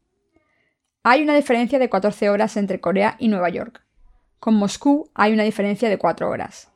Hay 1.03 1.21
una 1.21 1.35
diferencia 1.35 1.77
de 1.77 1.89
14 1.89 2.29
horas 2.31 2.57
entre 2.57 2.81
Corea 2.81 3.15
y 3.19 3.27
Nueva 3.27 3.49
York. 3.49 3.83
Con 4.39 4.55
Moscú 4.55 5.11
hay 5.13 5.31
una 5.33 5.43
diferencia 5.43 5.89
de 5.89 5.99
4 5.99 6.27
horas. 6.27 6.71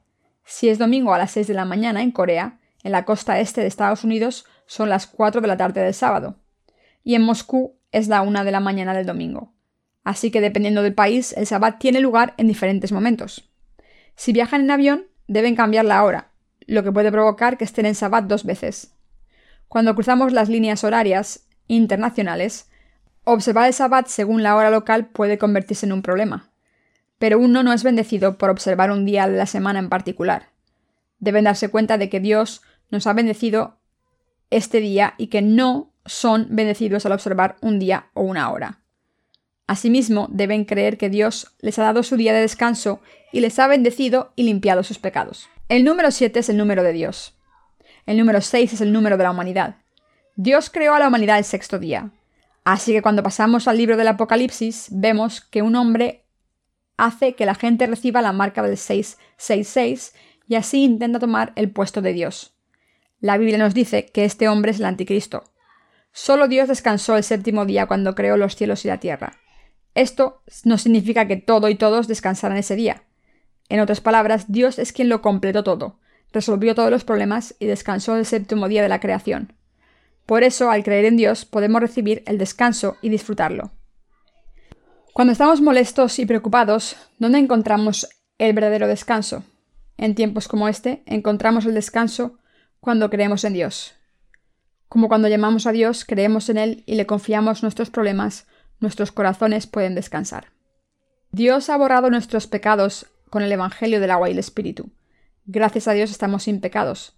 Si 0.45 0.69
es 0.69 0.77
domingo 0.77 1.13
a 1.13 1.17
las 1.17 1.31
6 1.31 1.47
de 1.47 1.53
la 1.53 1.65
mañana 1.65 2.01
en 2.01 2.11
Corea, 2.11 2.59
en 2.83 2.91
la 2.91 3.05
costa 3.05 3.39
este 3.39 3.61
de 3.61 3.67
Estados 3.67 4.03
Unidos 4.03 4.45
son 4.65 4.89
las 4.89 5.07
4 5.07 5.41
de 5.41 5.47
la 5.47 5.57
tarde 5.57 5.81
del 5.81 5.93
sábado. 5.93 6.35
Y 7.03 7.15
en 7.15 7.21
Moscú 7.21 7.77
es 7.91 8.07
la 8.07 8.21
1 8.21 8.43
de 8.43 8.51
la 8.51 8.59
mañana 8.59 8.93
del 8.93 9.05
domingo. 9.05 9.53
Así 10.03 10.31
que 10.31 10.41
dependiendo 10.41 10.83
del 10.83 10.93
país, 10.93 11.33
el 11.37 11.47
sabbat 11.47 11.79
tiene 11.79 12.01
lugar 12.01 12.33
en 12.37 12.47
diferentes 12.47 12.91
momentos. 12.91 13.49
Si 14.15 14.33
viajan 14.33 14.61
en 14.61 14.71
avión, 14.71 15.07
deben 15.27 15.55
cambiar 15.55 15.85
la 15.85 16.03
hora, 16.03 16.31
lo 16.67 16.83
que 16.83 16.91
puede 16.91 17.11
provocar 17.11 17.57
que 17.57 17.63
estén 17.63 17.85
en 17.85 17.95
sabbat 17.95 18.25
dos 18.25 18.43
veces. 18.43 18.93
Cuando 19.69 19.95
cruzamos 19.95 20.33
las 20.33 20.49
líneas 20.49 20.83
horarias 20.83 21.47
internacionales, 21.67 22.69
observar 23.23 23.67
el 23.67 23.73
sabbat 23.73 24.07
según 24.07 24.43
la 24.43 24.55
hora 24.57 24.69
local 24.69 25.07
puede 25.07 25.37
convertirse 25.37 25.85
en 25.85 25.93
un 25.93 26.01
problema 26.01 26.52
pero 27.23 27.39
uno 27.39 27.63
no 27.63 27.71
es 27.71 27.83
bendecido 27.83 28.37
por 28.37 28.49
observar 28.49 28.91
un 28.91 29.05
día 29.05 29.29
de 29.29 29.37
la 29.37 29.45
semana 29.45 29.79
en 29.79 29.87
particular. 29.87 30.49
Deben 31.19 31.45
darse 31.45 31.69
cuenta 31.69 31.97
de 31.97 32.09
que 32.09 32.19
Dios 32.19 32.63
nos 32.89 33.07
ha 33.07 33.13
bendecido 33.13 33.77
este 34.49 34.81
día 34.81 35.13
y 35.17 35.27
que 35.27 35.41
no 35.41 35.93
son 36.05 36.47
bendecidos 36.49 37.05
al 37.05 37.13
observar 37.13 37.55
un 37.61 37.79
día 37.79 38.07
o 38.13 38.23
una 38.23 38.51
hora. 38.51 38.81
Asimismo, 39.67 40.27
deben 40.31 40.65
creer 40.65 40.97
que 40.97 41.09
Dios 41.09 41.55
les 41.61 41.79
ha 41.79 41.83
dado 41.83 42.03
su 42.03 42.17
día 42.17 42.33
de 42.33 42.41
descanso 42.41 42.99
y 43.31 43.39
les 43.39 43.57
ha 43.57 43.67
bendecido 43.67 44.33
y 44.35 44.43
limpiado 44.43 44.83
sus 44.83 44.99
pecados. 44.99 45.47
El 45.69 45.85
número 45.85 46.11
7 46.11 46.37
es 46.37 46.49
el 46.49 46.57
número 46.57 46.83
de 46.83 46.91
Dios. 46.91 47.37
El 48.05 48.17
número 48.17 48.41
6 48.41 48.73
es 48.73 48.81
el 48.81 48.91
número 48.91 49.15
de 49.15 49.23
la 49.23 49.31
humanidad. 49.31 49.77
Dios 50.35 50.69
creó 50.69 50.93
a 50.93 50.99
la 50.99 51.07
humanidad 51.07 51.37
el 51.37 51.45
sexto 51.45 51.79
día. 51.79 52.11
Así 52.65 52.91
que 52.91 53.01
cuando 53.01 53.23
pasamos 53.23 53.69
al 53.69 53.77
libro 53.77 53.95
del 53.95 54.09
Apocalipsis, 54.09 54.89
vemos 54.91 55.39
que 55.39 55.61
un 55.61 55.77
hombre 55.77 56.22
hace 57.05 57.33
que 57.33 57.45
la 57.45 57.55
gente 57.55 57.87
reciba 57.87 58.21
la 58.21 58.31
marca 58.31 58.61
del 58.61 58.77
666 58.77 60.13
y 60.47 60.55
así 60.55 60.83
intenta 60.83 61.19
tomar 61.19 61.53
el 61.55 61.71
puesto 61.71 62.01
de 62.01 62.13
Dios. 62.13 62.55
La 63.19 63.37
Biblia 63.37 63.57
nos 63.57 63.73
dice 63.73 64.05
que 64.05 64.25
este 64.25 64.47
hombre 64.47 64.71
es 64.71 64.79
el 64.79 64.85
anticristo. 64.85 65.43
Solo 66.11 66.47
Dios 66.47 66.67
descansó 66.67 67.17
el 67.17 67.23
séptimo 67.23 67.65
día 67.65 67.87
cuando 67.87 68.15
creó 68.15 68.37
los 68.37 68.55
cielos 68.55 68.85
y 68.85 68.87
la 68.87 68.99
tierra. 68.99 69.39
Esto 69.95 70.43
no 70.63 70.77
significa 70.77 71.27
que 71.27 71.37
todo 71.37 71.69
y 71.69 71.75
todos 71.75 72.07
descansaran 72.07 72.57
ese 72.57 72.75
día. 72.75 73.03
En 73.69 73.79
otras 73.79 74.01
palabras, 74.01 74.51
Dios 74.51 74.79
es 74.79 74.91
quien 74.91 75.09
lo 75.09 75.21
completó 75.21 75.63
todo, 75.63 75.99
resolvió 76.31 76.75
todos 76.75 76.91
los 76.91 77.03
problemas 77.03 77.55
y 77.59 77.65
descansó 77.65 78.17
el 78.17 78.25
séptimo 78.25 78.67
día 78.67 78.81
de 78.81 78.89
la 78.89 78.99
creación. 78.99 79.53
Por 80.25 80.43
eso, 80.43 80.71
al 80.71 80.83
creer 80.83 81.05
en 81.05 81.17
Dios, 81.17 81.45
podemos 81.45 81.81
recibir 81.81 82.23
el 82.25 82.37
descanso 82.37 82.97
y 83.01 83.09
disfrutarlo. 83.09 83.71
Cuando 85.13 85.31
estamos 85.31 85.61
molestos 85.61 86.17
y 86.17 86.25
preocupados, 86.25 86.95
¿dónde 87.19 87.37
encontramos 87.37 88.09
el 88.39 88.53
verdadero 88.53 88.87
descanso? 88.87 89.43
En 89.95 90.15
tiempos 90.15 90.47
como 90.47 90.67
este, 90.67 91.03
encontramos 91.05 91.67
el 91.67 91.75
descanso 91.75 92.39
cuando 92.79 93.11
creemos 93.11 93.43
en 93.43 93.53
Dios. 93.53 93.93
Como 94.89 95.09
cuando 95.09 95.27
llamamos 95.27 95.67
a 95.67 95.71
Dios, 95.71 96.03
creemos 96.03 96.49
en 96.49 96.57
Él 96.57 96.83
y 96.87 96.95
le 96.95 97.05
confiamos 97.05 97.61
nuestros 97.61 97.91
problemas, 97.91 98.47
nuestros 98.79 99.11
corazones 99.11 99.67
pueden 99.67 99.93
descansar. 99.93 100.47
Dios 101.31 101.69
ha 101.69 101.77
borrado 101.77 102.09
nuestros 102.09 102.47
pecados 102.47 103.05
con 103.29 103.43
el 103.43 103.51
Evangelio 103.51 103.99
del 103.99 104.09
agua 104.09 104.29
y 104.29 104.31
el 104.31 104.39
Espíritu. 104.39 104.89
Gracias 105.45 105.87
a 105.87 105.93
Dios 105.93 106.09
estamos 106.09 106.41
sin 106.41 106.59
pecados. 106.59 107.13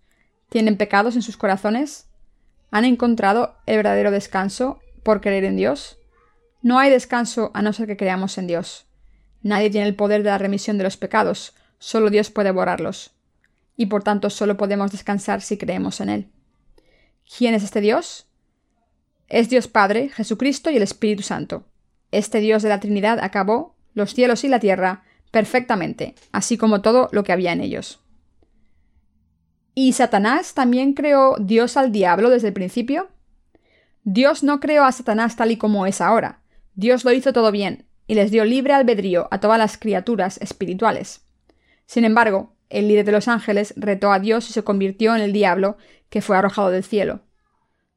¿Tienen 0.49 0.75
pecados 0.75 1.15
en 1.15 1.21
sus 1.21 1.37
corazones? 1.37 2.07
¿Han 2.71 2.83
encontrado 2.83 3.55
el 3.65 3.77
verdadero 3.77 4.11
descanso 4.11 4.81
por 5.01 5.21
creer 5.21 5.45
en 5.45 5.55
Dios? 5.55 5.97
No 6.65 6.79
hay 6.79 6.89
descanso 6.89 7.51
a 7.53 7.61
no 7.61 7.73
ser 7.73 7.85
que 7.85 7.95
creamos 7.95 8.39
en 8.39 8.47
Dios. 8.47 8.87
Nadie 9.43 9.69
tiene 9.69 9.85
el 9.87 9.95
poder 9.95 10.23
de 10.23 10.31
la 10.31 10.39
remisión 10.39 10.79
de 10.79 10.83
los 10.83 10.97
pecados, 10.97 11.53
solo 11.77 12.09
Dios 12.09 12.31
puede 12.31 12.49
borrarlos. 12.49 13.11
Y 13.77 13.85
por 13.85 14.01
tanto 14.01 14.31
solo 14.31 14.57
podemos 14.57 14.91
descansar 14.91 15.43
si 15.43 15.59
creemos 15.59 16.01
en 16.01 16.09
Él. 16.09 16.31
¿Quién 17.37 17.53
es 17.53 17.63
este 17.63 17.81
Dios? 17.81 18.25
Es 19.27 19.47
Dios 19.47 19.67
Padre, 19.67 20.09
Jesucristo 20.09 20.71
y 20.71 20.77
el 20.77 20.81
Espíritu 20.81 21.21
Santo. 21.21 21.67
Este 22.09 22.39
Dios 22.39 22.63
de 22.63 22.69
la 22.69 22.79
Trinidad 22.79 23.19
acabó 23.19 23.75
los 23.93 24.15
cielos 24.15 24.43
y 24.43 24.47
la 24.47 24.59
tierra 24.59 25.03
perfectamente, 25.29 26.15
así 26.31 26.57
como 26.57 26.81
todo 26.81 27.09
lo 27.11 27.23
que 27.23 27.31
había 27.31 27.51
en 27.51 27.61
ellos. 27.61 27.99
¿Y 29.75 29.93
Satanás 29.93 30.55
también 30.55 30.93
creó 30.93 31.35
Dios 31.39 31.77
al 31.77 31.91
diablo 31.91 32.31
desde 32.31 32.47
el 32.47 32.53
principio? 32.55 33.09
Dios 34.03 34.41
no 34.41 34.59
creó 34.59 34.83
a 34.83 34.91
Satanás 34.91 35.35
tal 35.35 35.51
y 35.51 35.57
como 35.57 35.85
es 35.85 36.01
ahora. 36.01 36.41
Dios 36.75 37.03
lo 37.05 37.11
hizo 37.11 37.33
todo 37.33 37.51
bien 37.51 37.85
y 38.07 38.15
les 38.15 38.31
dio 38.31 38.45
libre 38.45 38.73
albedrío 38.73 39.27
a 39.31 39.39
todas 39.39 39.57
las 39.57 39.77
criaturas 39.77 40.37
espirituales. 40.41 41.21
Sin 41.85 42.05
embargo, 42.05 42.55
el 42.69 42.87
líder 42.87 43.05
de 43.05 43.11
los 43.11 43.27
ángeles 43.27 43.73
retó 43.77 44.11
a 44.11 44.19
Dios 44.19 44.49
y 44.49 44.53
se 44.53 44.63
convirtió 44.63 45.15
en 45.15 45.21
el 45.21 45.33
diablo 45.33 45.77
que 46.09 46.21
fue 46.21 46.37
arrojado 46.37 46.69
del 46.69 46.83
cielo. 46.83 47.21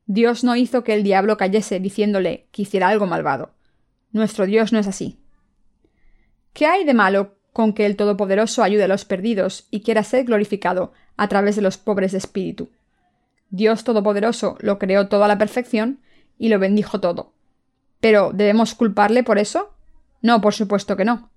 Dios 0.06 0.44
no 0.44 0.56
hizo 0.56 0.84
que 0.84 0.94
el 0.94 1.02
diablo 1.02 1.36
cayese 1.36 1.80
diciéndole 1.80 2.48
que 2.52 2.62
hiciera 2.62 2.88
algo 2.88 3.06
malvado. 3.06 3.50
Nuestro 4.12 4.46
Dios 4.46 4.72
no 4.72 4.78
es 4.78 4.86
así. 4.86 5.18
¿Qué 6.54 6.66
hay 6.66 6.84
de 6.84 6.94
malo 6.94 7.38
con 7.58 7.72
que 7.72 7.86
el 7.86 7.96
Todopoderoso 7.96 8.62
ayude 8.62 8.84
a 8.84 8.88
los 8.88 9.04
perdidos 9.04 9.66
y 9.72 9.80
quiera 9.80 10.04
ser 10.04 10.24
glorificado 10.24 10.92
a 11.16 11.26
través 11.26 11.56
de 11.56 11.62
los 11.62 11.76
pobres 11.76 12.12
de 12.12 12.18
espíritu. 12.18 12.70
Dios 13.50 13.82
Todopoderoso 13.82 14.56
lo 14.60 14.78
creó 14.78 15.08
todo 15.08 15.24
a 15.24 15.28
la 15.28 15.38
perfección 15.38 16.00
y 16.38 16.50
lo 16.50 16.60
bendijo 16.60 17.00
todo. 17.00 17.32
¿Pero 18.00 18.30
debemos 18.32 18.74
culparle 18.74 19.22
por 19.24 19.38
eso? 19.38 19.74
No, 20.22 20.40
por 20.40 20.54
supuesto 20.54 20.96
que 20.96 21.04
no. 21.04 21.30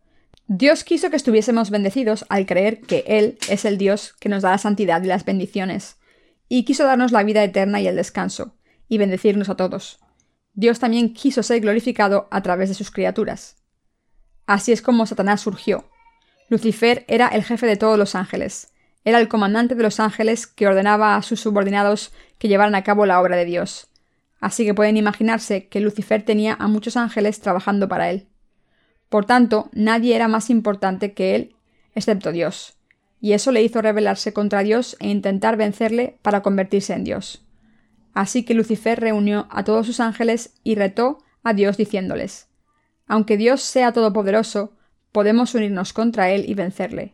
Dios 0.48 0.84
quiso 0.84 1.10
que 1.10 1.16
estuviésemos 1.16 1.70
bendecidos 1.70 2.26
al 2.30 2.46
creer 2.46 2.82
que 2.82 3.04
Él 3.08 3.38
es 3.50 3.66
el 3.66 3.78
Dios 3.78 4.14
que 4.20 4.30
nos 4.30 4.44
da 4.44 4.52
la 4.52 4.58
santidad 4.58 5.02
y 5.02 5.08
las 5.08 5.24
bendiciones, 5.24 5.98
y 6.50 6.66
quiso 6.66 6.84
darnos 6.84 7.12
la 7.12 7.24
vida 7.24 7.44
eterna 7.44 7.80
y 7.80 7.88
el 7.88 7.96
descanso, 7.96 8.56
y 8.90 8.98
bendecirnos 8.98 9.50
a 9.50 9.56
todos. 9.56 10.00
Dios 10.54 10.80
también 10.80 11.14
quiso 11.14 11.44
ser 11.44 11.62
glorificado 11.62 12.28
a 12.32 12.42
través 12.42 12.70
de 12.70 12.76
sus 12.76 12.92
criaturas. 12.92 13.56
Así 14.46 14.74
es 14.74 14.82
como 14.82 15.06
Satanás 15.06 15.42
surgió. 15.42 15.86
Lucifer 16.50 17.06
era 17.08 17.30
el 17.30 17.46
jefe 17.46 17.66
de 17.66 17.78
todos 17.78 17.98
los 17.98 18.16
ángeles, 18.16 18.74
era 19.06 19.20
el 19.20 19.30
comandante 19.30 19.76
de 19.76 19.84
los 19.84 20.00
ángeles 20.00 20.46
que 20.48 20.68
ordenaba 20.68 21.16
a 21.16 21.22
sus 21.22 21.40
subordinados 21.40 22.12
que 22.38 22.50
llevaran 22.50 22.76
a 22.76 22.84
cabo 22.84 23.06
la 23.06 23.22
obra 23.22 23.38
de 23.38 23.46
Dios. 23.46 23.91
Así 24.42 24.66
que 24.66 24.74
pueden 24.74 24.98
imaginarse 24.98 25.68
que 25.70 25.80
Lucifer 25.80 26.24
tenía 26.24 26.58
a 26.60 26.68
muchos 26.68 26.98
ángeles 26.98 27.40
trabajando 27.40 27.88
para 27.88 28.10
él. 28.10 28.28
Por 29.08 29.26
tanto, 29.26 29.70
nadie 29.72 30.16
era 30.16 30.28
más 30.28 30.50
importante 30.50 31.14
que 31.14 31.36
él, 31.36 31.56
excepto 31.96 32.34
Dios, 32.34 32.78
y 33.22 33.32
eso 33.32 33.54
le 33.54 33.64
hizo 33.64 33.82
rebelarse 33.82 34.34
contra 34.34 34.64
Dios 34.64 34.98
e 35.00 35.08
intentar 35.08 35.56
vencerle 35.56 36.18
para 36.22 36.42
convertirse 36.42 36.92
en 36.92 37.06
Dios. 37.06 37.46
Así 38.14 38.44
que 38.44 38.54
Lucifer 38.54 39.00
reunió 39.00 39.48
a 39.50 39.64
todos 39.64 39.86
sus 39.86 40.02
ángeles 40.02 40.56
y 40.66 40.76
retó 40.76 41.20
a 41.44 41.54
Dios 41.54 41.78
diciéndoles 41.78 42.50
Aunque 43.08 43.38
Dios 43.38 43.62
sea 43.62 43.94
todopoderoso, 43.94 44.74
podemos 45.14 45.56
unirnos 45.56 45.94
contra 45.94 46.32
él 46.32 46.44
y 46.50 46.56
vencerle 46.56 47.14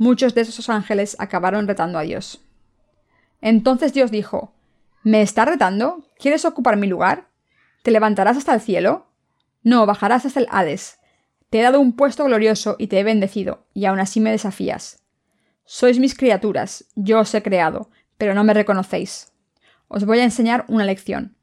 muchos 0.00 0.34
de 0.34 0.40
esos 0.40 0.70
ángeles 0.70 1.14
acabaron 1.18 1.68
retando 1.68 1.98
a 1.98 2.02
Dios. 2.02 2.40
Entonces 3.42 3.92
Dios 3.92 4.10
dijo, 4.10 4.54
¿Me 5.02 5.22
estás 5.22 5.48
retando? 5.48 6.04
¿Quieres 6.18 6.44
ocupar 6.44 6.76
mi 6.76 6.86
lugar? 6.86 7.28
¿Te 7.82 7.90
levantarás 7.90 8.36
hasta 8.36 8.52
el 8.52 8.60
cielo? 8.60 9.06
No, 9.62 9.86
bajarás 9.86 10.26
hasta 10.26 10.40
el 10.40 10.46
Hades. 10.50 10.98
Te 11.48 11.60
he 11.60 11.62
dado 11.62 11.80
un 11.80 11.96
puesto 11.96 12.24
glorioso 12.24 12.76
y 12.78 12.88
te 12.88 13.00
he 13.00 13.04
bendecido, 13.04 13.64
y 13.72 13.86
aún 13.86 13.98
así 13.98 14.20
me 14.20 14.30
desafías. 14.30 15.02
Sois 15.64 15.98
mis 15.98 16.14
criaturas, 16.14 16.84
yo 16.96 17.20
os 17.20 17.34
he 17.34 17.42
creado, 17.42 17.90
pero 18.18 18.34
no 18.34 18.44
me 18.44 18.52
reconocéis. 18.52 19.32
Os 19.88 20.04
voy 20.04 20.18
a 20.18 20.24
enseñar 20.24 20.66
una 20.68 20.84
lección. 20.84 21.34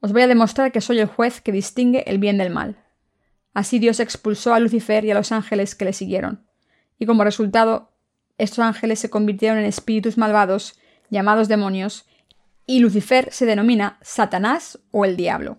Os 0.00 0.12
voy 0.12 0.20
a 0.20 0.28
demostrar 0.28 0.70
que 0.70 0.82
soy 0.82 0.98
el 0.98 1.06
juez 1.06 1.40
que 1.40 1.52
distingue 1.52 2.04
el 2.06 2.18
bien 2.18 2.36
del 2.36 2.50
mal. 2.50 2.76
Así 3.54 3.78
Dios 3.78 3.98
expulsó 3.98 4.52
a 4.52 4.60
Lucifer 4.60 5.06
y 5.06 5.10
a 5.10 5.14
los 5.14 5.32
ángeles 5.32 5.74
que 5.74 5.86
le 5.86 5.94
siguieron, 5.94 6.44
y 6.98 7.06
como 7.06 7.24
resultado 7.24 7.92
estos 8.36 8.58
ángeles 8.58 8.98
se 8.98 9.08
convirtieron 9.08 9.58
en 9.58 9.64
espíritus 9.64 10.18
malvados, 10.18 10.78
llamados 11.08 11.48
demonios, 11.48 12.04
y 12.66 12.80
Lucifer 12.80 13.28
se 13.32 13.46
denomina 13.46 13.98
Satanás 14.02 14.80
o 14.90 15.04
el 15.04 15.16
diablo. 15.16 15.58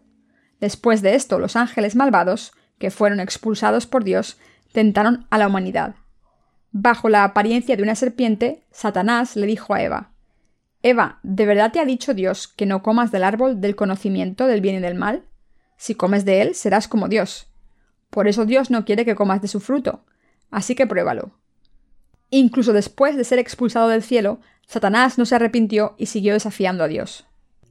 Después 0.59 1.01
de 1.01 1.15
esto, 1.15 1.39
los 1.39 1.55
ángeles 1.55 1.95
malvados, 1.95 2.51
que 2.77 2.91
fueron 2.91 3.19
expulsados 3.19 3.87
por 3.87 4.03
Dios, 4.03 4.37
tentaron 4.73 5.25
a 5.29 5.37
la 5.37 5.47
humanidad. 5.47 5.95
Bajo 6.71 7.09
la 7.09 7.23
apariencia 7.23 7.75
de 7.75 7.83
una 7.83 7.95
serpiente, 7.95 8.65
Satanás 8.71 9.35
le 9.35 9.47
dijo 9.47 9.73
a 9.73 9.81
Eva 9.81 10.11
Eva, 10.83 11.19
¿de 11.23 11.45
verdad 11.45 11.71
te 11.71 11.79
ha 11.79 11.85
dicho 11.85 12.13
Dios 12.13 12.47
que 12.47 12.65
no 12.65 12.83
comas 12.83 13.11
del 13.11 13.23
árbol 13.23 13.61
del 13.61 13.75
conocimiento 13.75 14.45
del 14.45 14.61
bien 14.61 14.75
y 14.75 14.79
del 14.79 14.95
mal? 14.95 15.23
Si 15.75 15.95
comes 15.95 16.25
de 16.25 16.41
él, 16.41 16.55
serás 16.55 16.87
como 16.87 17.07
Dios. 17.07 17.47
Por 18.09 18.27
eso 18.27 18.45
Dios 18.45 18.69
no 18.69 18.85
quiere 18.85 19.05
que 19.05 19.15
comas 19.15 19.41
de 19.41 19.47
su 19.47 19.59
fruto. 19.59 20.05
Así 20.51 20.75
que 20.75 20.87
pruébalo. 20.87 21.31
Incluso 22.29 22.73
después 22.73 23.15
de 23.15 23.23
ser 23.23 23.39
expulsado 23.39 23.87
del 23.89 24.03
cielo, 24.03 24.39
Satanás 24.67 25.17
no 25.17 25.25
se 25.25 25.35
arrepintió 25.35 25.95
y 25.97 26.07
siguió 26.07 26.33
desafiando 26.33 26.83
a 26.83 26.87
Dios. 26.87 27.25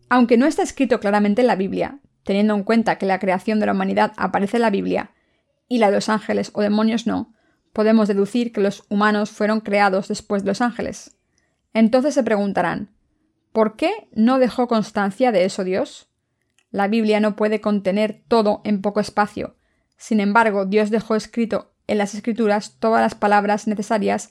Aunque 0.08 0.38
no 0.38 0.46
está 0.46 0.62
escrito 0.62 0.98
claramente 0.98 1.42
en 1.42 1.46
la 1.46 1.56
Biblia, 1.56 2.00
teniendo 2.24 2.54
en 2.54 2.64
cuenta 2.64 2.96
que 2.96 3.06
la 3.06 3.18
creación 3.18 3.60
de 3.60 3.66
la 3.66 3.72
humanidad 3.72 4.12
aparece 4.16 4.56
en 4.56 4.62
la 4.62 4.70
Biblia 4.70 5.12
y 5.68 5.78
la 5.78 5.90
de 5.90 5.96
los 5.96 6.08
ángeles 6.08 6.50
o 6.54 6.62
demonios 6.62 7.06
no, 7.06 7.34
podemos 7.72 8.08
deducir 8.08 8.52
que 8.52 8.62
los 8.62 8.84
humanos 8.88 9.30
fueron 9.30 9.60
creados 9.60 10.08
después 10.08 10.42
de 10.42 10.48
los 10.48 10.62
ángeles. 10.62 11.16
Entonces 11.74 12.14
se 12.14 12.22
preguntarán, 12.22 12.96
¿por 13.52 13.76
qué 13.76 14.08
no 14.12 14.38
dejó 14.38 14.66
constancia 14.66 15.32
de 15.32 15.44
eso 15.44 15.64
Dios? 15.64 16.08
La 16.70 16.88
Biblia 16.88 17.20
no 17.20 17.36
puede 17.36 17.60
contener 17.60 18.22
todo 18.28 18.62
en 18.64 18.80
poco 18.80 19.00
espacio. 19.00 19.56
Sin 19.98 20.20
embargo, 20.20 20.64
Dios 20.64 20.90
dejó 20.90 21.14
escrito 21.16 21.74
en 21.86 21.98
las 21.98 22.14
Escrituras 22.14 22.76
todas 22.78 23.02
las 23.02 23.14
palabras 23.14 23.66
necesarias 23.66 24.30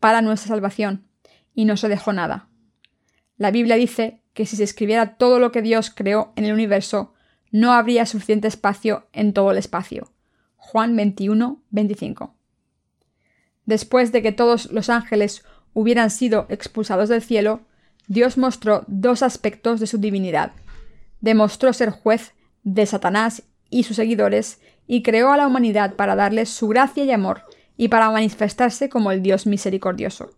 para 0.00 0.22
nuestra 0.22 0.48
salvación, 0.48 1.08
y 1.54 1.64
no 1.64 1.76
se 1.76 1.88
dejó 1.88 2.12
nada. 2.12 2.48
La 3.36 3.50
Biblia 3.50 3.76
dice 3.76 4.22
que 4.32 4.46
si 4.46 4.56
se 4.56 4.64
escribiera 4.64 5.16
todo 5.16 5.38
lo 5.38 5.52
que 5.52 5.62
Dios 5.62 5.90
creó 5.90 6.32
en 6.36 6.44
el 6.44 6.52
universo, 6.52 7.14
no 7.50 7.72
habría 7.72 8.06
suficiente 8.06 8.48
espacio 8.48 9.06
en 9.12 9.32
todo 9.32 9.52
el 9.52 9.58
espacio. 9.58 10.12
Juan 10.56 10.96
21, 10.96 11.62
25. 11.70 12.34
Después 13.66 14.12
de 14.12 14.22
que 14.22 14.32
todos 14.32 14.70
los 14.72 14.90
ángeles 14.90 15.44
hubieran 15.72 16.10
sido 16.10 16.46
expulsados 16.48 17.08
del 17.08 17.22
cielo, 17.22 17.62
Dios 18.06 18.36
mostró 18.36 18.84
dos 18.86 19.22
aspectos 19.22 19.80
de 19.80 19.86
su 19.86 19.98
divinidad. 19.98 20.52
Demostró 21.20 21.72
ser 21.72 21.90
juez 21.90 22.34
de 22.62 22.86
Satanás 22.86 23.44
y 23.70 23.84
sus 23.84 23.96
seguidores 23.96 24.60
y 24.86 25.02
creó 25.02 25.32
a 25.32 25.36
la 25.36 25.46
humanidad 25.46 25.94
para 25.94 26.16
darles 26.16 26.50
su 26.50 26.68
gracia 26.68 27.04
y 27.04 27.10
amor 27.10 27.42
y 27.76 27.88
para 27.88 28.10
manifestarse 28.10 28.88
como 28.88 29.10
el 29.10 29.22
Dios 29.22 29.46
misericordioso. 29.46 30.32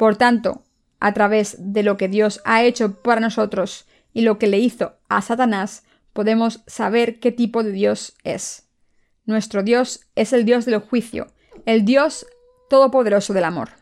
Por 0.00 0.16
tanto, 0.16 0.62
a 0.98 1.12
través 1.12 1.56
de 1.58 1.82
lo 1.82 1.98
que 1.98 2.08
Dios 2.08 2.40
ha 2.46 2.62
hecho 2.62 3.02
para 3.02 3.20
nosotros 3.20 3.86
y 4.14 4.22
lo 4.22 4.38
que 4.38 4.46
le 4.46 4.58
hizo 4.58 4.94
a 5.10 5.20
Satanás, 5.20 5.84
podemos 6.14 6.62
saber 6.66 7.20
qué 7.20 7.32
tipo 7.32 7.62
de 7.62 7.70
Dios 7.70 8.16
es. 8.24 8.66
Nuestro 9.26 9.62
Dios 9.62 10.06
es 10.14 10.32
el 10.32 10.46
Dios 10.46 10.64
del 10.64 10.78
juicio, 10.78 11.26
el 11.66 11.84
Dios 11.84 12.24
todopoderoso 12.70 13.34
del 13.34 13.44
amor. 13.44 13.72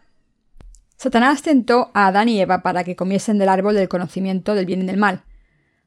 Satanás 0.96 1.42
tentó 1.42 1.92
a 1.94 2.08
Adán 2.08 2.28
y 2.28 2.40
Eva 2.40 2.62
para 2.62 2.82
que 2.82 2.96
comiesen 2.96 3.38
del 3.38 3.48
árbol 3.48 3.76
del 3.76 3.88
conocimiento 3.88 4.56
del 4.56 4.66
bien 4.66 4.82
y 4.82 4.86
del 4.86 4.96
mal. 4.96 5.22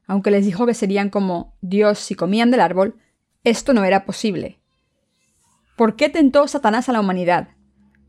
Aunque 0.06 0.30
les 0.30 0.46
dijo 0.46 0.64
que 0.64 0.72
serían 0.72 1.10
como 1.10 1.58
Dios 1.60 1.98
si 1.98 2.14
comían 2.14 2.50
del 2.50 2.60
árbol, 2.60 2.96
esto 3.44 3.74
no 3.74 3.84
era 3.84 4.06
posible. 4.06 4.60
¿Por 5.76 5.94
qué 5.94 6.08
tentó 6.08 6.48
Satanás 6.48 6.88
a 6.88 6.92
la 6.92 7.00
humanidad? 7.00 7.48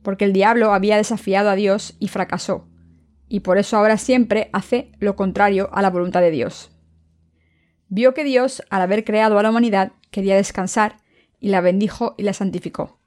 Porque 0.04 0.26
el 0.26 0.34
diablo 0.34 0.74
había 0.74 0.98
desafiado 0.98 1.50
a 1.50 1.56
Dios 1.56 1.96
y 2.00 2.10
fracasó, 2.10 2.68
y 3.28 3.40
por 3.40 3.58
eso 3.58 3.78
ahora 3.78 3.98
siempre 3.98 4.50
hace 4.54 4.92
lo 5.00 5.16
contrario 5.16 5.70
a 5.74 5.82
la 5.82 5.90
voluntad 5.90 6.22
de 6.22 6.30
Dios. 6.30 6.70
Vio 7.88 8.14
que 8.14 8.24
Dios, 8.24 8.62
al 8.70 8.82
haber 8.82 9.04
creado 9.04 9.40
a 9.40 9.44
la 9.44 9.50
humanidad, 9.50 9.94
quería 10.12 10.36
descansar, 10.36 10.98
y 11.40 11.50
la 11.50 11.62
bendijo 11.62 12.16
y 12.18 12.24
la 12.24 12.34
santificó. 12.34 13.00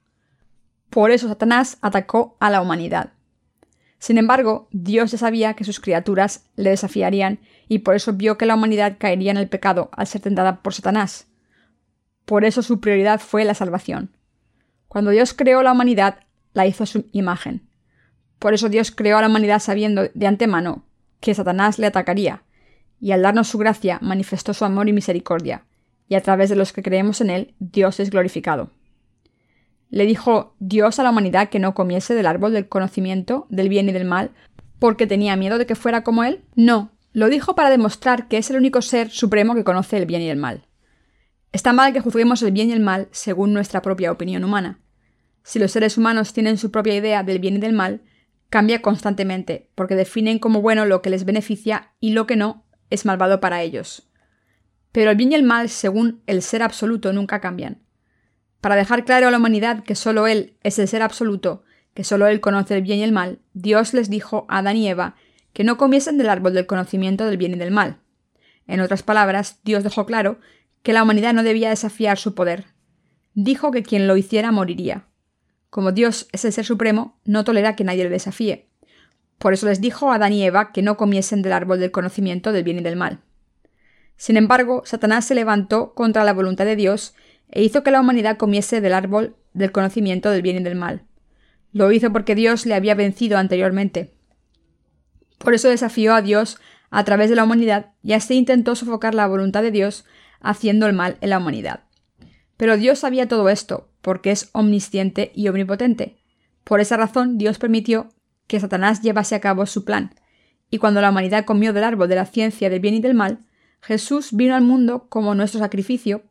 Por 0.90 1.10
eso 1.10 1.28
Satanás 1.28 1.78
atacó 1.80 2.36
a 2.40 2.50
la 2.50 2.60
humanidad. 2.60 3.12
Sin 3.98 4.18
embargo, 4.18 4.68
Dios 4.72 5.10
ya 5.10 5.18
sabía 5.18 5.54
que 5.54 5.64
sus 5.64 5.80
criaturas 5.80 6.46
le 6.54 6.70
desafiarían 6.70 7.40
y 7.66 7.80
por 7.80 7.94
eso 7.94 8.12
vio 8.12 8.36
que 8.36 8.46
la 8.46 8.54
humanidad 8.54 8.96
caería 8.98 9.30
en 9.30 9.36
el 9.36 9.48
pecado 9.48 9.90
al 9.92 10.06
ser 10.06 10.20
tentada 10.20 10.62
por 10.62 10.74
Satanás. 10.74 11.28
Por 12.24 12.44
eso 12.44 12.62
su 12.62 12.80
prioridad 12.80 13.20
fue 13.20 13.44
la 13.44 13.54
salvación. 13.54 14.10
Cuando 14.88 15.10
Dios 15.10 15.34
creó 15.34 15.62
la 15.62 15.72
humanidad, 15.72 16.25
la 16.56 16.66
hizo 16.66 16.84
a 16.84 16.86
su 16.86 17.04
imagen. 17.12 17.68
Por 18.38 18.54
eso 18.54 18.70
Dios 18.70 18.90
creó 18.90 19.18
a 19.18 19.20
la 19.20 19.28
humanidad 19.28 19.60
sabiendo 19.60 20.08
de 20.12 20.26
antemano 20.26 20.84
que 21.20 21.34
Satanás 21.34 21.78
le 21.78 21.86
atacaría, 21.86 22.42
y 22.98 23.12
al 23.12 23.22
darnos 23.22 23.48
su 23.48 23.58
gracia 23.58 23.98
manifestó 24.00 24.54
su 24.54 24.64
amor 24.64 24.88
y 24.88 24.94
misericordia, 24.94 25.64
y 26.08 26.14
a 26.14 26.22
través 26.22 26.48
de 26.48 26.56
los 26.56 26.72
que 26.72 26.82
creemos 26.82 27.20
en 27.20 27.30
él, 27.30 27.54
Dios 27.58 28.00
es 28.00 28.08
glorificado. 28.08 28.70
¿Le 29.90 30.06
dijo 30.06 30.54
Dios 30.58 30.98
a 30.98 31.02
la 31.02 31.10
humanidad 31.10 31.50
que 31.50 31.58
no 31.58 31.74
comiese 31.74 32.14
del 32.14 32.26
árbol 32.26 32.52
del 32.52 32.68
conocimiento 32.68 33.46
del 33.50 33.68
bien 33.68 33.88
y 33.88 33.92
del 33.92 34.06
mal 34.06 34.30
porque 34.78 35.06
tenía 35.06 35.36
miedo 35.36 35.58
de 35.58 35.66
que 35.66 35.74
fuera 35.74 36.02
como 36.02 36.24
él? 36.24 36.42
No, 36.54 36.90
lo 37.12 37.28
dijo 37.28 37.54
para 37.54 37.70
demostrar 37.70 38.28
que 38.28 38.38
es 38.38 38.50
el 38.50 38.56
único 38.56 38.80
ser 38.80 39.10
supremo 39.10 39.54
que 39.54 39.64
conoce 39.64 39.98
el 39.98 40.06
bien 40.06 40.22
y 40.22 40.30
el 40.30 40.38
mal. 40.38 40.66
Está 41.52 41.72
mal 41.72 41.92
que 41.92 42.00
juzguemos 42.00 42.42
el 42.42 42.52
bien 42.52 42.70
y 42.70 42.72
el 42.72 42.80
mal 42.80 43.08
según 43.10 43.52
nuestra 43.52 43.82
propia 43.82 44.10
opinión 44.10 44.42
humana. 44.42 44.80
Si 45.46 45.60
los 45.60 45.70
seres 45.70 45.96
humanos 45.96 46.32
tienen 46.32 46.58
su 46.58 46.72
propia 46.72 46.96
idea 46.96 47.22
del 47.22 47.38
bien 47.38 47.54
y 47.54 47.58
del 47.58 47.72
mal, 47.72 48.02
cambia 48.50 48.82
constantemente, 48.82 49.70
porque 49.76 49.94
definen 49.94 50.40
como 50.40 50.60
bueno 50.60 50.86
lo 50.86 51.02
que 51.02 51.08
les 51.08 51.24
beneficia 51.24 51.92
y 52.00 52.10
lo 52.10 52.26
que 52.26 52.34
no 52.34 52.64
es 52.90 53.06
malvado 53.06 53.38
para 53.38 53.62
ellos. 53.62 54.10
Pero 54.90 55.12
el 55.12 55.16
bien 55.16 55.30
y 55.30 55.36
el 55.36 55.44
mal, 55.44 55.68
según 55.68 56.20
el 56.26 56.42
ser 56.42 56.64
absoluto, 56.64 57.12
nunca 57.12 57.40
cambian. 57.40 57.80
Para 58.60 58.74
dejar 58.74 59.04
claro 59.04 59.28
a 59.28 59.30
la 59.30 59.36
humanidad 59.36 59.84
que 59.84 59.94
solo 59.94 60.26
Él 60.26 60.56
es 60.64 60.80
el 60.80 60.88
ser 60.88 61.00
absoluto, 61.02 61.62
que 61.94 62.02
solo 62.02 62.26
Él 62.26 62.40
conoce 62.40 62.74
el 62.74 62.82
bien 62.82 62.98
y 62.98 63.04
el 63.04 63.12
mal, 63.12 63.38
Dios 63.54 63.94
les 63.94 64.10
dijo 64.10 64.46
a 64.48 64.58
Adán 64.58 64.76
y 64.76 64.88
Eva 64.88 65.14
que 65.52 65.62
no 65.62 65.76
comiesen 65.76 66.18
del 66.18 66.28
árbol 66.28 66.54
del 66.54 66.66
conocimiento 66.66 67.24
del 67.24 67.36
bien 67.36 67.52
y 67.52 67.58
del 67.58 67.70
mal. 67.70 68.00
En 68.66 68.80
otras 68.80 69.04
palabras, 69.04 69.60
Dios 69.62 69.84
dejó 69.84 70.06
claro 70.06 70.40
que 70.82 70.92
la 70.92 71.04
humanidad 71.04 71.34
no 71.34 71.44
debía 71.44 71.70
desafiar 71.70 72.18
su 72.18 72.34
poder. 72.34 72.64
Dijo 73.34 73.70
que 73.70 73.84
quien 73.84 74.08
lo 74.08 74.16
hiciera 74.16 74.50
moriría. 74.50 75.06
Como 75.76 75.92
Dios 75.92 76.26
es 76.32 76.42
el 76.46 76.54
ser 76.54 76.64
supremo, 76.64 77.18
no 77.26 77.44
tolera 77.44 77.76
que 77.76 77.84
nadie 77.84 78.04
le 78.04 78.08
desafíe. 78.08 78.66
Por 79.36 79.52
eso 79.52 79.66
les 79.66 79.82
dijo 79.82 80.10
a 80.10 80.14
Adán 80.14 80.32
y 80.32 80.42
Eva 80.42 80.72
que 80.72 80.80
no 80.80 80.96
comiesen 80.96 81.42
del 81.42 81.52
árbol 81.52 81.78
del 81.80 81.90
conocimiento 81.90 82.50
del 82.50 82.64
bien 82.64 82.78
y 82.78 82.82
del 82.82 82.96
mal. 82.96 83.18
Sin 84.16 84.38
embargo, 84.38 84.84
Satanás 84.86 85.26
se 85.26 85.34
levantó 85.34 85.92
contra 85.92 86.24
la 86.24 86.32
voluntad 86.32 86.64
de 86.64 86.76
Dios 86.76 87.14
e 87.50 87.62
hizo 87.62 87.82
que 87.82 87.90
la 87.90 88.00
humanidad 88.00 88.38
comiese 88.38 88.80
del 88.80 88.94
árbol 88.94 89.36
del 89.52 89.70
conocimiento 89.70 90.30
del 90.30 90.40
bien 90.40 90.56
y 90.56 90.62
del 90.62 90.76
mal. 90.76 91.02
Lo 91.74 91.92
hizo 91.92 92.10
porque 92.10 92.34
Dios 92.34 92.64
le 92.64 92.74
había 92.74 92.94
vencido 92.94 93.36
anteriormente. 93.36 94.14
Por 95.36 95.52
eso 95.52 95.68
desafió 95.68 96.14
a 96.14 96.22
Dios 96.22 96.58
a 96.88 97.04
través 97.04 97.28
de 97.28 97.36
la 97.36 97.44
humanidad 97.44 97.92
y 98.02 98.14
así 98.14 98.32
intentó 98.32 98.76
sofocar 98.76 99.14
la 99.14 99.26
voluntad 99.26 99.62
de 99.62 99.72
Dios 99.72 100.06
haciendo 100.40 100.86
el 100.86 100.94
mal 100.94 101.18
en 101.20 101.28
la 101.28 101.36
humanidad. 101.36 101.80
Pero 102.56 102.78
Dios 102.78 103.00
sabía 103.00 103.28
todo 103.28 103.50
esto, 103.50 103.90
porque 104.06 104.30
es 104.30 104.50
omnisciente 104.52 105.32
y 105.34 105.48
omnipotente. 105.48 106.22
Por 106.62 106.78
esa 106.78 106.96
razón 106.96 107.38
Dios 107.38 107.58
permitió 107.58 108.08
que 108.46 108.60
Satanás 108.60 109.02
llevase 109.02 109.34
a 109.34 109.40
cabo 109.40 109.66
su 109.66 109.84
plan, 109.84 110.14
y 110.70 110.78
cuando 110.78 111.00
la 111.00 111.10
humanidad 111.10 111.44
comió 111.44 111.72
del 111.72 111.82
árbol 111.82 112.08
de 112.08 112.14
la 112.14 112.24
ciencia 112.24 112.70
del 112.70 112.78
bien 112.78 112.94
y 112.94 113.00
del 113.00 113.14
mal, 113.14 113.44
Jesús 113.80 114.28
vino 114.32 114.54
al 114.54 114.62
mundo 114.62 115.08
como 115.08 115.34
nuestro 115.34 115.58
sacrificio 115.58 116.22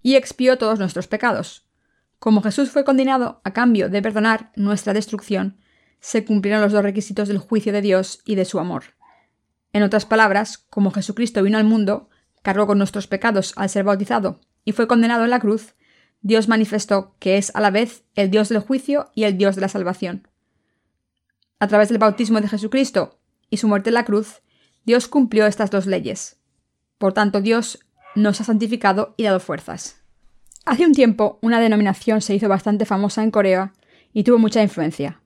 y 0.00 0.14
expió 0.14 0.58
todos 0.58 0.78
nuestros 0.78 1.08
pecados. 1.08 1.66
Como 2.20 2.40
Jesús 2.40 2.70
fue 2.70 2.84
condenado 2.84 3.40
a 3.42 3.52
cambio 3.52 3.88
de 3.88 4.00
perdonar 4.00 4.52
nuestra 4.54 4.92
destrucción, 4.92 5.58
se 5.98 6.24
cumplieron 6.24 6.62
los 6.62 6.70
dos 6.70 6.84
requisitos 6.84 7.26
del 7.26 7.38
juicio 7.38 7.72
de 7.72 7.82
Dios 7.82 8.20
y 8.24 8.36
de 8.36 8.44
su 8.44 8.60
amor. 8.60 8.84
En 9.72 9.82
otras 9.82 10.06
palabras, 10.06 10.58
como 10.70 10.92
Jesucristo 10.92 11.42
vino 11.42 11.58
al 11.58 11.64
mundo, 11.64 12.10
cargó 12.42 12.68
con 12.68 12.78
nuestros 12.78 13.08
pecados 13.08 13.54
al 13.56 13.70
ser 13.70 13.82
bautizado 13.82 14.38
y 14.64 14.70
fue 14.70 14.86
condenado 14.86 15.24
en 15.24 15.30
la 15.30 15.40
cruz, 15.40 15.74
Dios 16.24 16.48
manifestó 16.48 17.14
que 17.18 17.36
es 17.36 17.54
a 17.54 17.60
la 17.60 17.70
vez 17.70 18.02
el 18.14 18.30
Dios 18.30 18.48
del 18.48 18.60
juicio 18.60 19.10
y 19.14 19.24
el 19.24 19.36
Dios 19.36 19.56
de 19.56 19.60
la 19.60 19.68
salvación. 19.68 20.26
A 21.58 21.68
través 21.68 21.90
del 21.90 21.98
bautismo 21.98 22.40
de 22.40 22.48
Jesucristo 22.48 23.18
y 23.50 23.58
su 23.58 23.68
muerte 23.68 23.90
en 23.90 23.94
la 23.94 24.06
cruz, 24.06 24.40
Dios 24.86 25.06
cumplió 25.06 25.44
estas 25.44 25.70
dos 25.70 25.84
leyes. 25.84 26.38
Por 26.96 27.12
tanto, 27.12 27.42
Dios 27.42 27.78
nos 28.14 28.40
ha 28.40 28.44
santificado 28.44 29.12
y 29.18 29.24
dado 29.24 29.38
fuerzas. 29.38 30.00
Hace 30.64 30.86
un 30.86 30.92
tiempo, 30.92 31.38
una 31.42 31.60
denominación 31.60 32.22
se 32.22 32.34
hizo 32.34 32.48
bastante 32.48 32.86
famosa 32.86 33.22
en 33.22 33.30
Corea 33.30 33.74
y 34.14 34.24
tuvo 34.24 34.38
mucha 34.38 34.62
influencia. 34.62 35.20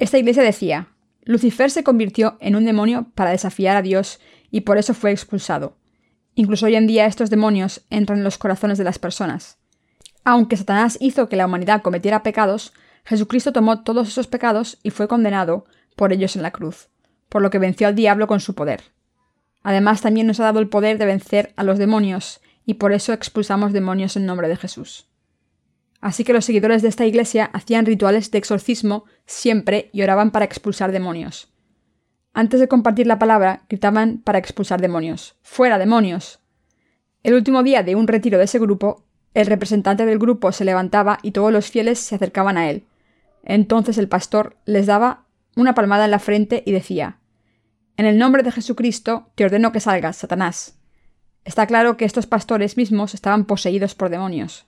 Esta 0.00 0.18
iglesia 0.18 0.42
decía, 0.42 0.88
Lucifer 1.22 1.70
se 1.70 1.84
convirtió 1.84 2.38
en 2.40 2.56
un 2.56 2.64
demonio 2.64 3.06
para 3.14 3.30
desafiar 3.30 3.76
a 3.76 3.82
Dios 3.82 4.18
y 4.50 4.62
por 4.62 4.78
eso 4.78 4.94
fue 4.94 5.12
expulsado. 5.12 5.76
Incluso 6.34 6.66
hoy 6.66 6.74
en 6.74 6.88
día 6.88 7.06
estos 7.06 7.30
demonios 7.30 7.86
entran 7.88 8.18
en 8.18 8.24
los 8.24 8.36
corazones 8.36 8.78
de 8.78 8.84
las 8.84 8.98
personas. 8.98 9.57
Aunque 10.24 10.56
Satanás 10.56 10.98
hizo 11.00 11.28
que 11.28 11.36
la 11.36 11.46
humanidad 11.46 11.82
cometiera 11.82 12.22
pecados, 12.22 12.72
Jesucristo 13.04 13.52
tomó 13.52 13.82
todos 13.82 14.08
esos 14.08 14.26
pecados 14.26 14.78
y 14.82 14.90
fue 14.90 15.08
condenado 15.08 15.64
por 15.96 16.12
ellos 16.12 16.36
en 16.36 16.42
la 16.42 16.50
cruz, 16.50 16.90
por 17.28 17.42
lo 17.42 17.50
que 17.50 17.58
venció 17.58 17.88
al 17.88 17.94
diablo 17.94 18.26
con 18.26 18.40
su 18.40 18.54
poder. 18.54 18.82
Además, 19.62 20.02
también 20.02 20.26
nos 20.26 20.40
ha 20.40 20.44
dado 20.44 20.60
el 20.60 20.68
poder 20.68 20.98
de 20.98 21.06
vencer 21.06 21.52
a 21.56 21.64
los 21.64 21.78
demonios, 21.78 22.40
y 22.64 22.74
por 22.74 22.92
eso 22.92 23.12
expulsamos 23.12 23.72
demonios 23.72 24.16
en 24.16 24.26
nombre 24.26 24.48
de 24.48 24.56
Jesús. 24.56 25.08
Así 26.00 26.22
que 26.22 26.32
los 26.32 26.44
seguidores 26.44 26.82
de 26.82 26.88
esta 26.88 27.06
iglesia 27.06 27.46
hacían 27.52 27.86
rituales 27.86 28.30
de 28.30 28.38
exorcismo 28.38 29.04
siempre 29.26 29.90
y 29.92 30.02
oraban 30.02 30.30
para 30.30 30.44
expulsar 30.44 30.92
demonios. 30.92 31.52
Antes 32.34 32.60
de 32.60 32.68
compartir 32.68 33.06
la 33.06 33.18
palabra, 33.18 33.64
gritaban 33.68 34.18
para 34.18 34.38
expulsar 34.38 34.80
demonios. 34.80 35.36
¡Fuera, 35.42 35.78
demonios! 35.78 36.40
El 37.22 37.34
último 37.34 37.62
día 37.62 37.82
de 37.82 37.96
un 37.96 38.06
retiro 38.06 38.38
de 38.38 38.44
ese 38.44 38.60
grupo, 38.60 39.07
el 39.34 39.46
representante 39.46 40.06
del 40.06 40.18
grupo 40.18 40.52
se 40.52 40.64
levantaba 40.64 41.18
y 41.22 41.32
todos 41.32 41.52
los 41.52 41.70
fieles 41.70 41.98
se 41.98 42.14
acercaban 42.14 42.58
a 42.58 42.70
él. 42.70 42.84
Entonces 43.44 43.98
el 43.98 44.08
pastor 44.08 44.56
les 44.64 44.86
daba 44.86 45.24
una 45.56 45.74
palmada 45.74 46.04
en 46.04 46.10
la 46.10 46.18
frente 46.18 46.62
y 46.66 46.72
decía 46.72 47.18
en 47.98 48.06
el 48.06 48.16
nombre 48.16 48.44
de 48.44 48.52
Jesucristo 48.52 49.32
te 49.34 49.44
ordeno 49.44 49.72
que 49.72 49.80
salgas, 49.80 50.16
Satanás. 50.16 50.78
Está 51.44 51.66
claro 51.66 51.96
que 51.96 52.04
estos 52.04 52.28
pastores 52.28 52.76
mismos 52.76 53.12
estaban 53.12 53.44
poseídos 53.44 53.96
por 53.96 54.08
demonios. 54.08 54.66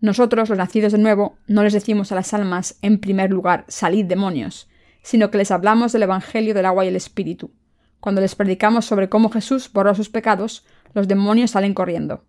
Nosotros, 0.00 0.48
los 0.48 0.56
nacidos 0.56 0.92
de 0.92 0.98
nuevo, 0.98 1.36
no 1.46 1.62
les 1.62 1.74
decimos 1.74 2.10
a 2.10 2.14
las 2.14 2.32
almas, 2.32 2.78
en 2.80 2.98
primer 2.98 3.30
lugar, 3.30 3.66
salid 3.68 4.06
demonios, 4.06 4.70
sino 5.02 5.30
que 5.30 5.36
les 5.36 5.50
hablamos 5.50 5.92
del 5.92 6.04
Evangelio 6.04 6.54
del 6.54 6.64
agua 6.64 6.86
y 6.86 6.88
el 6.88 6.96
Espíritu. 6.96 7.52
Cuando 8.00 8.22
les 8.22 8.34
predicamos 8.34 8.86
sobre 8.86 9.10
cómo 9.10 9.28
Jesús 9.28 9.70
borró 9.70 9.94
sus 9.94 10.08
pecados, 10.08 10.64
los 10.94 11.08
demonios 11.08 11.50
salen 11.50 11.74
corriendo. 11.74 12.24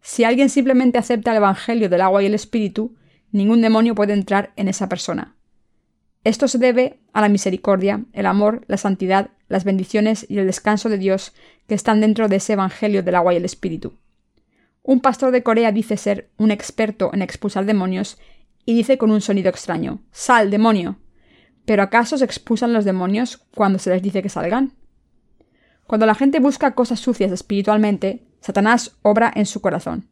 Si 0.00 0.24
alguien 0.24 0.48
simplemente 0.48 0.98
acepta 0.98 1.30
el 1.30 1.38
Evangelio 1.38 1.88
del 1.88 2.00
agua 2.00 2.22
y 2.22 2.26
el 2.26 2.34
Espíritu, 2.34 2.96
ningún 3.32 3.60
demonio 3.60 3.94
puede 3.94 4.12
entrar 4.12 4.52
en 4.56 4.68
esa 4.68 4.88
persona. 4.88 5.36
Esto 6.24 6.48
se 6.48 6.58
debe 6.58 7.00
a 7.12 7.20
la 7.20 7.28
misericordia, 7.28 8.04
el 8.12 8.26
amor, 8.26 8.64
la 8.66 8.76
santidad, 8.76 9.30
las 9.48 9.64
bendiciones 9.64 10.26
y 10.28 10.38
el 10.38 10.46
descanso 10.46 10.88
de 10.88 10.98
Dios 10.98 11.32
que 11.66 11.74
están 11.74 12.00
dentro 12.00 12.28
de 12.28 12.36
ese 12.36 12.54
Evangelio 12.54 13.02
del 13.02 13.14
agua 13.14 13.34
y 13.34 13.36
el 13.36 13.44
Espíritu. 13.44 13.98
Un 14.82 15.00
pastor 15.00 15.32
de 15.32 15.42
Corea 15.42 15.72
dice 15.72 15.96
ser 15.96 16.30
un 16.38 16.50
experto 16.50 17.10
en 17.12 17.22
expulsar 17.22 17.66
demonios 17.66 18.18
y 18.64 18.74
dice 18.74 18.98
con 18.98 19.10
un 19.10 19.20
sonido 19.20 19.48
extraño, 19.48 20.00
Sal, 20.12 20.50
demonio. 20.50 20.98
¿Pero 21.64 21.82
acaso 21.82 22.16
se 22.18 22.24
expulsan 22.24 22.72
los 22.72 22.84
demonios 22.84 23.38
cuando 23.54 23.78
se 23.78 23.90
les 23.90 24.02
dice 24.02 24.22
que 24.22 24.28
salgan? 24.28 24.72
Cuando 25.86 26.06
la 26.06 26.14
gente 26.14 26.40
busca 26.40 26.74
cosas 26.74 27.00
sucias 27.00 27.32
espiritualmente, 27.32 28.27
Satanás 28.40 28.96
obra 29.02 29.32
en 29.34 29.46
su 29.46 29.60
corazón. 29.60 30.08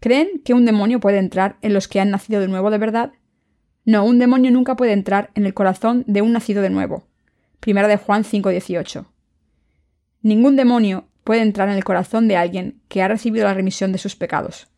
¿Creen 0.00 0.40
que 0.44 0.54
un 0.54 0.64
demonio 0.64 1.00
puede 1.00 1.18
entrar 1.18 1.56
en 1.62 1.74
los 1.74 1.88
que 1.88 2.00
han 2.00 2.10
nacido 2.10 2.40
de 2.40 2.48
nuevo 2.48 2.70
de 2.70 2.78
verdad? 2.78 3.12
No, 3.84 4.04
un 4.04 4.18
demonio 4.18 4.50
nunca 4.50 4.76
puede 4.76 4.92
entrar 4.92 5.30
en 5.34 5.46
el 5.46 5.54
corazón 5.54 6.04
de 6.06 6.22
un 6.22 6.32
nacido 6.32 6.62
de 6.62 6.70
nuevo. 6.70 7.06
Primera 7.60 7.88
de 7.88 7.96
Juan 7.96 8.24
5:18. 8.24 9.06
Ningún 10.22 10.56
demonio 10.56 11.08
puede 11.24 11.42
entrar 11.42 11.68
en 11.68 11.76
el 11.76 11.84
corazón 11.84 12.28
de 12.28 12.36
alguien 12.36 12.80
que 12.88 13.02
ha 13.02 13.08
recibido 13.08 13.44
la 13.44 13.54
remisión 13.54 13.92
de 13.92 13.98
sus 13.98 14.16
pecados. 14.16 14.68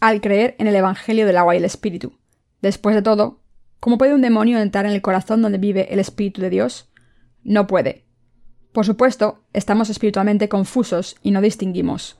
Al 0.00 0.20
creer 0.20 0.56
en 0.58 0.66
el 0.66 0.74
Evangelio 0.76 1.26
del 1.26 1.36
agua 1.36 1.54
y 1.54 1.58
el 1.58 1.64
Espíritu. 1.64 2.18
Después 2.62 2.96
de 2.96 3.02
todo, 3.02 3.40
¿cómo 3.80 3.98
puede 3.98 4.14
un 4.14 4.22
demonio 4.22 4.58
entrar 4.58 4.86
en 4.86 4.92
el 4.92 5.02
corazón 5.02 5.42
donde 5.42 5.58
vive 5.58 5.92
el 5.92 6.00
Espíritu 6.00 6.40
de 6.40 6.50
Dios? 6.50 6.90
No 7.44 7.66
puede. 7.66 8.07
Por 8.72 8.84
supuesto, 8.84 9.40
estamos 9.52 9.90
espiritualmente 9.90 10.48
confusos 10.48 11.16
y 11.22 11.30
no 11.30 11.40
distinguimos. 11.40 12.18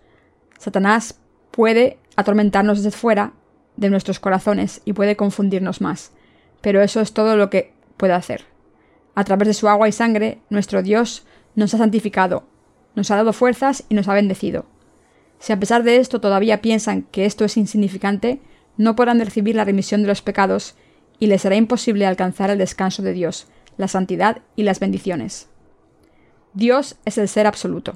Satanás 0.59 1.21
puede 1.51 1.99
atormentarnos 2.17 2.83
desde 2.83 2.97
fuera 2.97 3.33
de 3.77 3.91
nuestros 3.91 4.19
corazones 4.19 4.81
y 4.85 4.93
puede 4.93 5.17
confundirnos 5.17 5.81
más. 5.81 6.13
Pero 6.61 6.83
eso 6.83 7.01
es 7.01 7.13
todo 7.13 7.37
lo 7.37 7.51
que 7.51 7.73
puede 7.97 8.15
hacer. 8.15 8.45
A 9.15 9.25
través 9.25 9.49
de 9.49 9.55
su 9.55 9.69
agua 9.69 9.89
y 9.89 9.93
sangre, 9.93 10.41
nuestro 10.51 10.83
Dios 10.83 11.25
nos 11.55 11.75
ha 11.75 11.79
santificado, 11.79 12.45
nos 12.95 13.11
ha 13.11 13.17
dado 13.17 13.33
fuerzas 13.33 13.85
y 13.89 13.95
nos 13.95 14.09
ha 14.09 14.15
bendecido. 14.15 14.67
Si 15.39 15.53
a 15.53 15.61
pesar 15.61 15.85
de 15.85 15.97
esto 15.97 16.21
todavía 16.21 16.61
piensan 16.61 17.03
que 17.03 17.25
esto 17.25 17.45
es 17.45 17.57
insignificante, 17.57 18.41
no 18.77 18.97
podrán 18.97 19.21
recibir 19.21 19.55
la 19.55 19.65
remisión 19.65 20.03
de 20.03 20.09
los 20.09 20.23
pecados 20.23 20.75
y 21.19 21.27
les 21.27 21.43
será 21.43 21.57
imposible 21.57 22.07
alcanzar 22.07 22.51
el 22.51 22.59
descanso 22.59 23.03
de 23.03 23.13
Dios, 23.13 23.47
la 23.77 23.89
santidad 23.89 24.43
y 24.57 24.63
las 24.63 24.81
bendiciones. 24.81 25.49
Dios 26.59 26.97
es 27.05 27.19
el 27.19 27.29
ser 27.29 27.47
absoluto. 27.47 27.95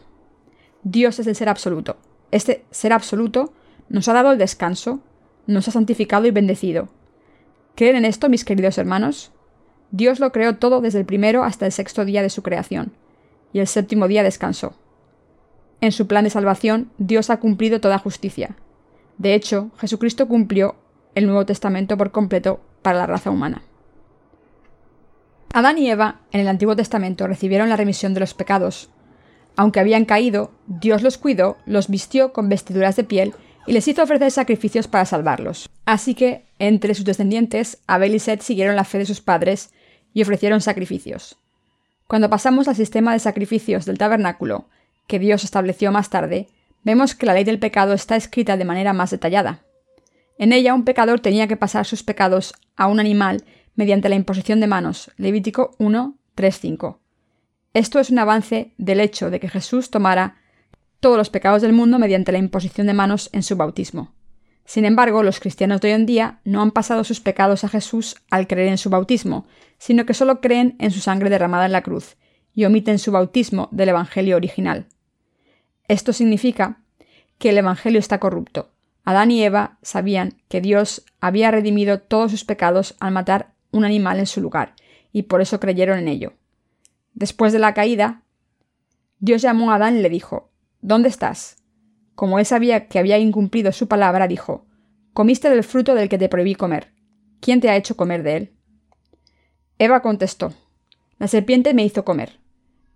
Dios 0.85 1.19
es 1.19 1.27
el 1.27 1.35
ser 1.35 1.49
absoluto. 1.49 1.97
Este 2.31 2.65
ser 2.71 2.93
absoluto 2.93 3.53
nos 3.89 4.07
ha 4.07 4.13
dado 4.13 4.31
el 4.31 4.39
descanso, 4.39 5.01
nos 5.49 5.67
ha 5.67 5.73
santificado 5.73 6.29
y 6.29 6.31
bendecido. 6.31 6.89
¿Creen 7.75 7.97
en 7.97 8.05
esto, 8.05 8.29
mis 8.29 8.45
queridos 8.45 8.79
hermanos? 8.79 9.33
Dios 9.91 10.21
lo 10.21 10.31
creó 10.31 10.59
todo 10.59 10.81
desde 10.81 11.01
el 11.01 11.07
primero 11.07 11.43
hasta 11.43 11.67
el 11.67 11.73
sexto 11.73 12.05
día 12.05 12.23
de 12.23 12.31
su 12.31 12.45
creación, 12.45 12.93
y 13.53 13.59
el 13.59 13.67
séptimo 13.67 14.07
día 14.07 14.23
descansó. 14.23 14.75
En 15.81 15.91
su 15.91 16.07
plan 16.07 16.23
de 16.23 16.31
salvación, 16.31 16.93
Dios 16.99 17.31
ha 17.31 17.41
cumplido 17.41 17.81
toda 17.81 17.99
justicia. 17.99 18.55
De 19.19 19.35
hecho, 19.35 19.73
Jesucristo 19.79 20.29
cumplió 20.29 20.77
el 21.17 21.27
Nuevo 21.27 21.45
Testamento 21.47 21.97
por 21.97 22.13
completo 22.13 22.61
para 22.83 22.99
la 22.99 23.07
raza 23.07 23.33
humana. 23.33 23.63
Adán 25.55 25.77
y 25.77 25.91
Eva 25.91 26.21
en 26.33 26.41
el 26.41 26.49
Antiguo 26.49 26.75
Testamento 26.75 27.27
recibieron 27.27 27.69
la 27.69 27.77
remisión 27.77 28.15
de 28.15 28.21
los 28.21 28.33
pecados. 28.33 28.89
Aunque 29.55 29.81
habían 29.81 30.07
caído, 30.07 30.51
Dios 30.67 31.03
los 31.03 31.19
cuidó, 31.19 31.59
los 31.67 31.89
vistió 31.89 32.33
con 32.33 32.49
vestiduras 32.49 32.97
de 32.97 33.05
piel 33.05 33.35
y 33.67 33.73
les 33.73 33.87
hizo 33.87 34.03
ofrecer 34.03 34.31
sacrificios 34.31 34.89
para 34.89 35.05
salvarlos. 35.05 35.69
Así 35.85 36.15
que, 36.15 36.47
entre 36.59 36.95
sus 36.95 37.05
descendientes, 37.05 37.79
Abel 37.87 38.15
y 38.15 38.19
Seth 38.19 38.41
siguieron 38.41 38.77
la 38.77 38.85
fe 38.85 38.97
de 38.99 39.05
sus 39.05 39.21
padres 39.21 39.71
y 40.15 40.23
ofrecieron 40.23 40.63
sacrificios. 40.63 41.37
Cuando 42.07 42.31
pasamos 42.31 42.67
al 42.67 42.77
sistema 42.77 43.13
de 43.13 43.19
sacrificios 43.19 43.85
del 43.85 43.99
tabernáculo, 43.99 44.69
que 45.07 45.19
Dios 45.19 45.45
estableció 45.45 45.93
más 45.93 46.09
tarde, 46.09 46.49
vemos 46.83 47.15
que 47.15 47.27
la 47.27 47.35
ley 47.35 47.45
del 47.45 47.59
pecado 47.59 47.93
está 47.93 48.17
escrita 48.17 48.57
de 48.57 48.65
manera 48.65 48.95
más 48.95 49.11
detallada. 49.11 49.61
En 50.39 50.55
ella 50.55 50.73
un 50.73 50.85
pecador 50.85 51.21
tenía 51.21 51.47
que 51.47 51.59
pasar 51.59 51.85
sus 51.85 52.03
pecados 52.03 52.55
a 52.77 52.87
un 52.87 53.01
animal 53.01 53.45
mediante 53.75 54.09
la 54.09 54.15
imposición 54.15 54.61
de 54.61 54.67
manos. 54.67 55.11
Levítico 55.17 55.75
1, 55.79 56.17
3, 56.35 56.59
5. 56.59 57.01
Esto 57.75 58.01
es 58.01 58.11
un 58.11 58.19
avance 58.19 58.73
del 58.79 59.01
hecho 59.01 59.31
de 59.31 59.41
que 59.41 59.49
Jesús 59.49 59.91
tomara 59.91 60.37
todos 61.01 61.17
los 61.17 61.31
pecados 61.31 61.63
del 61.63 61.73
mundo 61.73 61.99
mediante 61.99 62.33
la 62.33 62.39
imposición 62.39 62.87
de 62.87 62.95
manos 62.95 63.31
en 63.33 63.43
su 63.43 63.57
bautismo. 63.57 64.13
Sin 64.65 64.85
embargo, 64.85 65.23
los 65.23 65.41
cristianos 65.41 65.81
de 65.81 65.89
hoy 65.89 65.95
en 65.95 66.07
día 66.07 66.41
no 66.45 66.63
han 66.63 66.71
pasado 66.71 67.03
sus 67.05 67.21
pecados 67.21 67.65
a 67.65 67.69
Jesús 67.69 68.17
al 68.31 68.47
creer 68.47 68.69
en 68.69 68.79
su 68.79 68.91
bautismo, 68.91 69.47
sino 69.79 70.07
que 70.07 70.15
solo 70.15 70.41
creen 70.41 70.77
en 70.79 70.91
su 70.91 71.01
sangre 71.01 71.31
derramada 71.31 71.67
en 71.67 71.73
la 71.73 71.83
cruz 71.83 72.17
y 72.55 72.65
omiten 72.65 72.99
su 72.99 73.11
bautismo 73.11 73.69
del 73.73 73.89
Evangelio 73.89 74.37
original. 74.37 74.87
Esto 75.89 76.13
significa 76.13 76.79
que 77.39 77.51
el 77.51 77.59
Evangelio 77.59 77.99
está 77.99 78.19
corrupto. 78.19 78.71
Adán 79.05 79.31
y 79.31 79.43
Eva 79.43 79.79
sabían 79.83 80.35
que 80.49 80.61
Dios 80.61 81.05
había 81.21 81.51
redimido 81.51 81.99
todos 81.99 82.31
sus 82.31 82.45
pecados 82.45 82.95
al 83.01 83.13
matar 83.13 83.52
un 83.73 83.85
animal 83.85 84.19
en 84.19 84.27
su 84.27 84.41
lugar, 84.41 84.75
y 85.13 85.23
por 85.23 85.41
eso 85.41 85.59
creyeron 85.59 85.99
en 85.99 86.09
ello. 86.09 86.35
Después 87.15 87.53
de 87.53 87.59
la 87.59 87.75
caída, 87.75 88.23
Dios 89.19 89.43
llamó 89.43 89.73
a 89.73 89.77
Adán 89.77 89.97
y 89.97 90.03
le 90.03 90.09
dijo, 90.09 90.51
¿Dónde 90.81 91.09
estás? 91.09 91.63
Como 92.15 92.39
él 92.39 92.47
sabía 92.47 92.89
que 92.89 92.99
había 92.99 93.19
incumplido 93.19 93.73
su 93.73 93.89
palabra, 93.89 94.29
dijo, 94.29 94.67
Comiste 95.13 95.51
del 95.51 95.65
fruto 95.65 95.95
del 95.95 96.09
que 96.09 96.19
te 96.19 96.29
prohibí 96.29 96.55
comer. 96.55 96.93
¿Quién 97.41 97.61
te 97.61 97.69
ha 97.69 97.77
hecho 97.77 97.97
comer 97.97 98.23
de 98.23 98.37
él? 98.37 98.53
Eva 99.79 100.01
contestó, 100.01 100.53
La 101.19 101.29
serpiente 101.29 101.75
me 101.75 101.85
hizo 101.85 102.05
comer. 102.05 102.41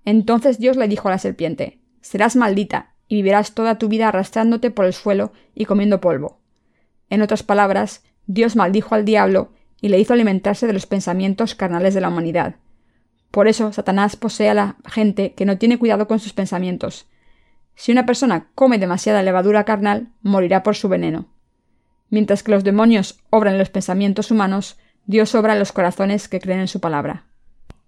Entonces 0.05 0.59
Dios 0.59 0.77
le 0.77 0.89
dijo 0.89 1.09
a 1.09 1.11
la 1.11 1.19
serpiente, 1.19 1.81
Serás 2.01 2.37
maldita, 2.37 2.95
y 3.09 3.17
vivirás 3.17 3.53
toda 3.53 3.79
tu 3.79 3.89
vida 3.89 4.09
arrastrándote 4.09 4.71
por 4.71 4.85
el 4.85 4.93
suelo 4.93 5.33
y 5.55 5.65
comiendo 5.65 6.01
polvo. 6.01 6.41
En 7.09 7.23
otras 7.23 7.43
palabras, 7.43 8.03
Dios 8.27 8.57
maldijo 8.57 8.95
al 8.95 9.05
diablo 9.05 9.53
y 9.81 9.89
le 9.89 9.99
hizo 9.99 10.13
alimentarse 10.13 10.67
de 10.67 10.73
los 10.73 10.87
pensamientos 10.87 11.55
carnales 11.55 11.95
de 11.95 12.01
la 12.01 12.09
humanidad. 12.09 12.57
Por 13.31 13.49
eso 13.49 13.73
Satanás 13.73 14.17
posee 14.17 14.49
a 14.49 14.55
la 14.55 14.77
gente 14.87 15.35
que 15.35 15.45
no 15.45 15.59
tiene 15.59 15.79
cuidado 15.79 16.09
con 16.09 16.19
sus 16.19 16.33
pensamientos. 16.33 17.07
Si 17.75 17.93
una 17.93 18.07
persona 18.07 18.49
come 18.55 18.79
demasiada 18.79 19.23
levadura 19.23 19.65
carnal, 19.65 20.09
morirá 20.23 20.63
por 20.63 20.77
su 20.77 20.89
veneno. 20.89 21.27
Mientras 22.09 22.43
que 22.43 22.53
los 22.53 22.65
demonios 22.65 23.21
obran 23.31 23.55
en 23.55 23.59
los 23.59 23.69
pensamientos 23.69 24.31
humanos, 24.31 24.79
Dios 25.05 25.35
obra 25.35 25.53
en 25.53 25.59
los 25.59 25.73
corazones 25.73 26.29
que 26.29 26.41
creen 26.41 26.61
en 26.61 26.69
su 26.69 26.81
palabra. 26.81 27.27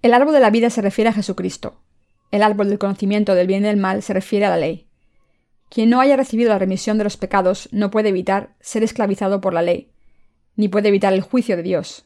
El 0.02 0.12
árbol 0.12 0.34
de 0.34 0.40
la 0.40 0.50
vida 0.50 0.70
se 0.70 0.82
refiere 0.82 1.10
a 1.10 1.12
Jesucristo. 1.12 1.80
El 2.30 2.42
árbol 2.42 2.68
del 2.68 2.78
conocimiento 2.78 3.34
del 3.34 3.46
bien 3.46 3.64
y 3.64 3.68
del 3.68 3.78
mal 3.78 4.02
se 4.02 4.12
refiere 4.12 4.46
a 4.46 4.50
la 4.50 4.56
ley. 4.56 4.86
Quien 5.70 5.90
no 5.90 6.00
haya 6.00 6.16
recibido 6.16 6.50
la 6.50 6.58
remisión 6.58 6.98
de 6.98 7.04
los 7.04 7.16
pecados 7.16 7.68
no 7.72 7.90
puede 7.90 8.10
evitar 8.10 8.54
ser 8.60 8.82
esclavizado 8.82 9.40
por 9.40 9.54
la 9.54 9.62
ley, 9.62 9.90
ni 10.58 10.66
puede 10.66 10.88
evitar 10.88 11.14
el 11.14 11.22
juicio 11.22 11.56
de 11.56 11.62
Dios. 11.62 12.04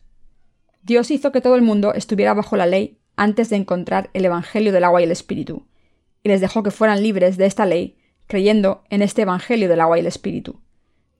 Dios 0.82 1.10
hizo 1.10 1.32
que 1.32 1.40
todo 1.40 1.56
el 1.56 1.62
mundo 1.62 1.94
estuviera 1.94 2.34
bajo 2.34 2.54
la 2.54 2.66
ley 2.66 2.98
antes 3.16 3.48
de 3.48 3.56
encontrar 3.56 4.10
el 4.12 4.26
Evangelio 4.26 4.72
del 4.72 4.84
agua 4.84 5.00
y 5.00 5.04
el 5.04 5.10
Espíritu, 5.10 5.66
y 6.22 6.28
les 6.28 6.42
dejó 6.42 6.62
que 6.62 6.70
fueran 6.70 7.02
libres 7.02 7.38
de 7.38 7.46
esta 7.46 7.64
ley, 7.64 7.96
creyendo 8.26 8.84
en 8.90 9.00
este 9.00 9.22
Evangelio 9.22 9.70
del 9.70 9.80
agua 9.80 9.96
y 9.96 10.00
el 10.00 10.06
Espíritu. 10.06 10.60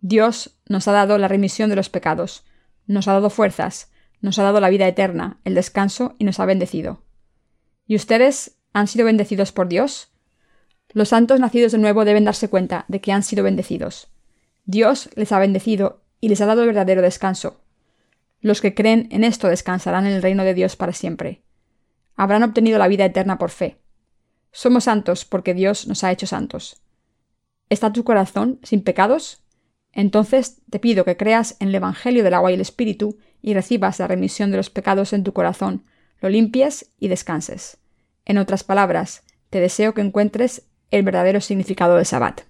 Dios 0.02 0.58
nos 0.68 0.86
ha 0.88 0.92
dado 0.92 1.16
la 1.16 1.26
remisión 1.26 1.70
de 1.70 1.76
los 1.76 1.88
pecados, 1.88 2.44
nos 2.86 3.08
ha 3.08 3.14
dado 3.14 3.30
fuerzas, 3.30 3.90
nos 4.20 4.38
ha 4.38 4.42
dado 4.42 4.60
la 4.60 4.68
vida 4.68 4.86
eterna, 4.86 5.40
el 5.44 5.54
descanso 5.54 6.14
y 6.18 6.24
nos 6.24 6.38
ha 6.38 6.44
bendecido. 6.44 7.02
¿Y 7.86 7.96
ustedes 7.96 8.58
han 8.74 8.88
sido 8.88 9.06
bendecidos 9.06 9.52
por 9.52 9.68
Dios? 9.68 10.12
Los 10.90 11.08
santos 11.08 11.40
nacidos 11.40 11.72
de 11.72 11.78
nuevo 11.78 12.04
deben 12.04 12.26
darse 12.26 12.50
cuenta 12.50 12.84
de 12.88 13.00
que 13.00 13.10
han 13.10 13.22
sido 13.22 13.42
bendecidos. 13.42 14.08
Dios 14.66 15.08
les 15.14 15.32
ha 15.32 15.38
bendecido 15.38 16.01
y 16.22 16.28
les 16.28 16.40
ha 16.40 16.46
dado 16.46 16.62
el 16.62 16.68
verdadero 16.68 17.02
descanso. 17.02 17.61
Los 18.40 18.61
que 18.61 18.74
creen 18.74 19.08
en 19.11 19.24
esto 19.24 19.48
descansarán 19.48 20.06
en 20.06 20.12
el 20.12 20.22
reino 20.22 20.44
de 20.44 20.54
Dios 20.54 20.76
para 20.76 20.92
siempre. 20.92 21.42
Habrán 22.14 22.44
obtenido 22.44 22.78
la 22.78 22.87
vida 22.87 23.04
eterna 23.04 23.38
por 23.38 23.50
fe. 23.50 23.78
Somos 24.52 24.85
santos 24.85 25.24
porque 25.24 25.52
Dios 25.52 25.88
nos 25.88 26.04
ha 26.04 26.12
hecho 26.12 26.28
santos. 26.28 26.80
¿Está 27.68 27.92
tu 27.92 28.04
corazón 28.04 28.61
sin 28.62 28.82
pecados? 28.85 29.42
Entonces 29.92 30.62
te 30.70 30.78
pido 30.78 31.04
que 31.04 31.16
creas 31.16 31.56
en 31.58 31.68
el 31.68 31.74
Evangelio 31.74 32.22
del 32.22 32.35
agua 32.35 32.52
y 32.52 32.54
el 32.54 32.61
Espíritu 32.61 33.18
y 33.42 33.54
recibas 33.54 33.98
la 33.98 34.06
remisión 34.06 34.52
de 34.52 34.58
los 34.58 34.70
pecados 34.70 35.12
en 35.12 35.24
tu 35.24 35.32
corazón, 35.32 35.85
lo 36.20 36.28
limpies 36.28 36.92
y 37.00 37.08
descanses. 37.08 37.78
En 38.24 38.38
otras 38.38 38.62
palabras, 38.62 39.24
te 39.50 39.58
deseo 39.58 39.92
que 39.92 40.02
encuentres 40.02 40.68
el 40.92 41.02
verdadero 41.02 41.40
significado 41.40 41.96
del 41.96 42.06
Sabbat. 42.06 42.42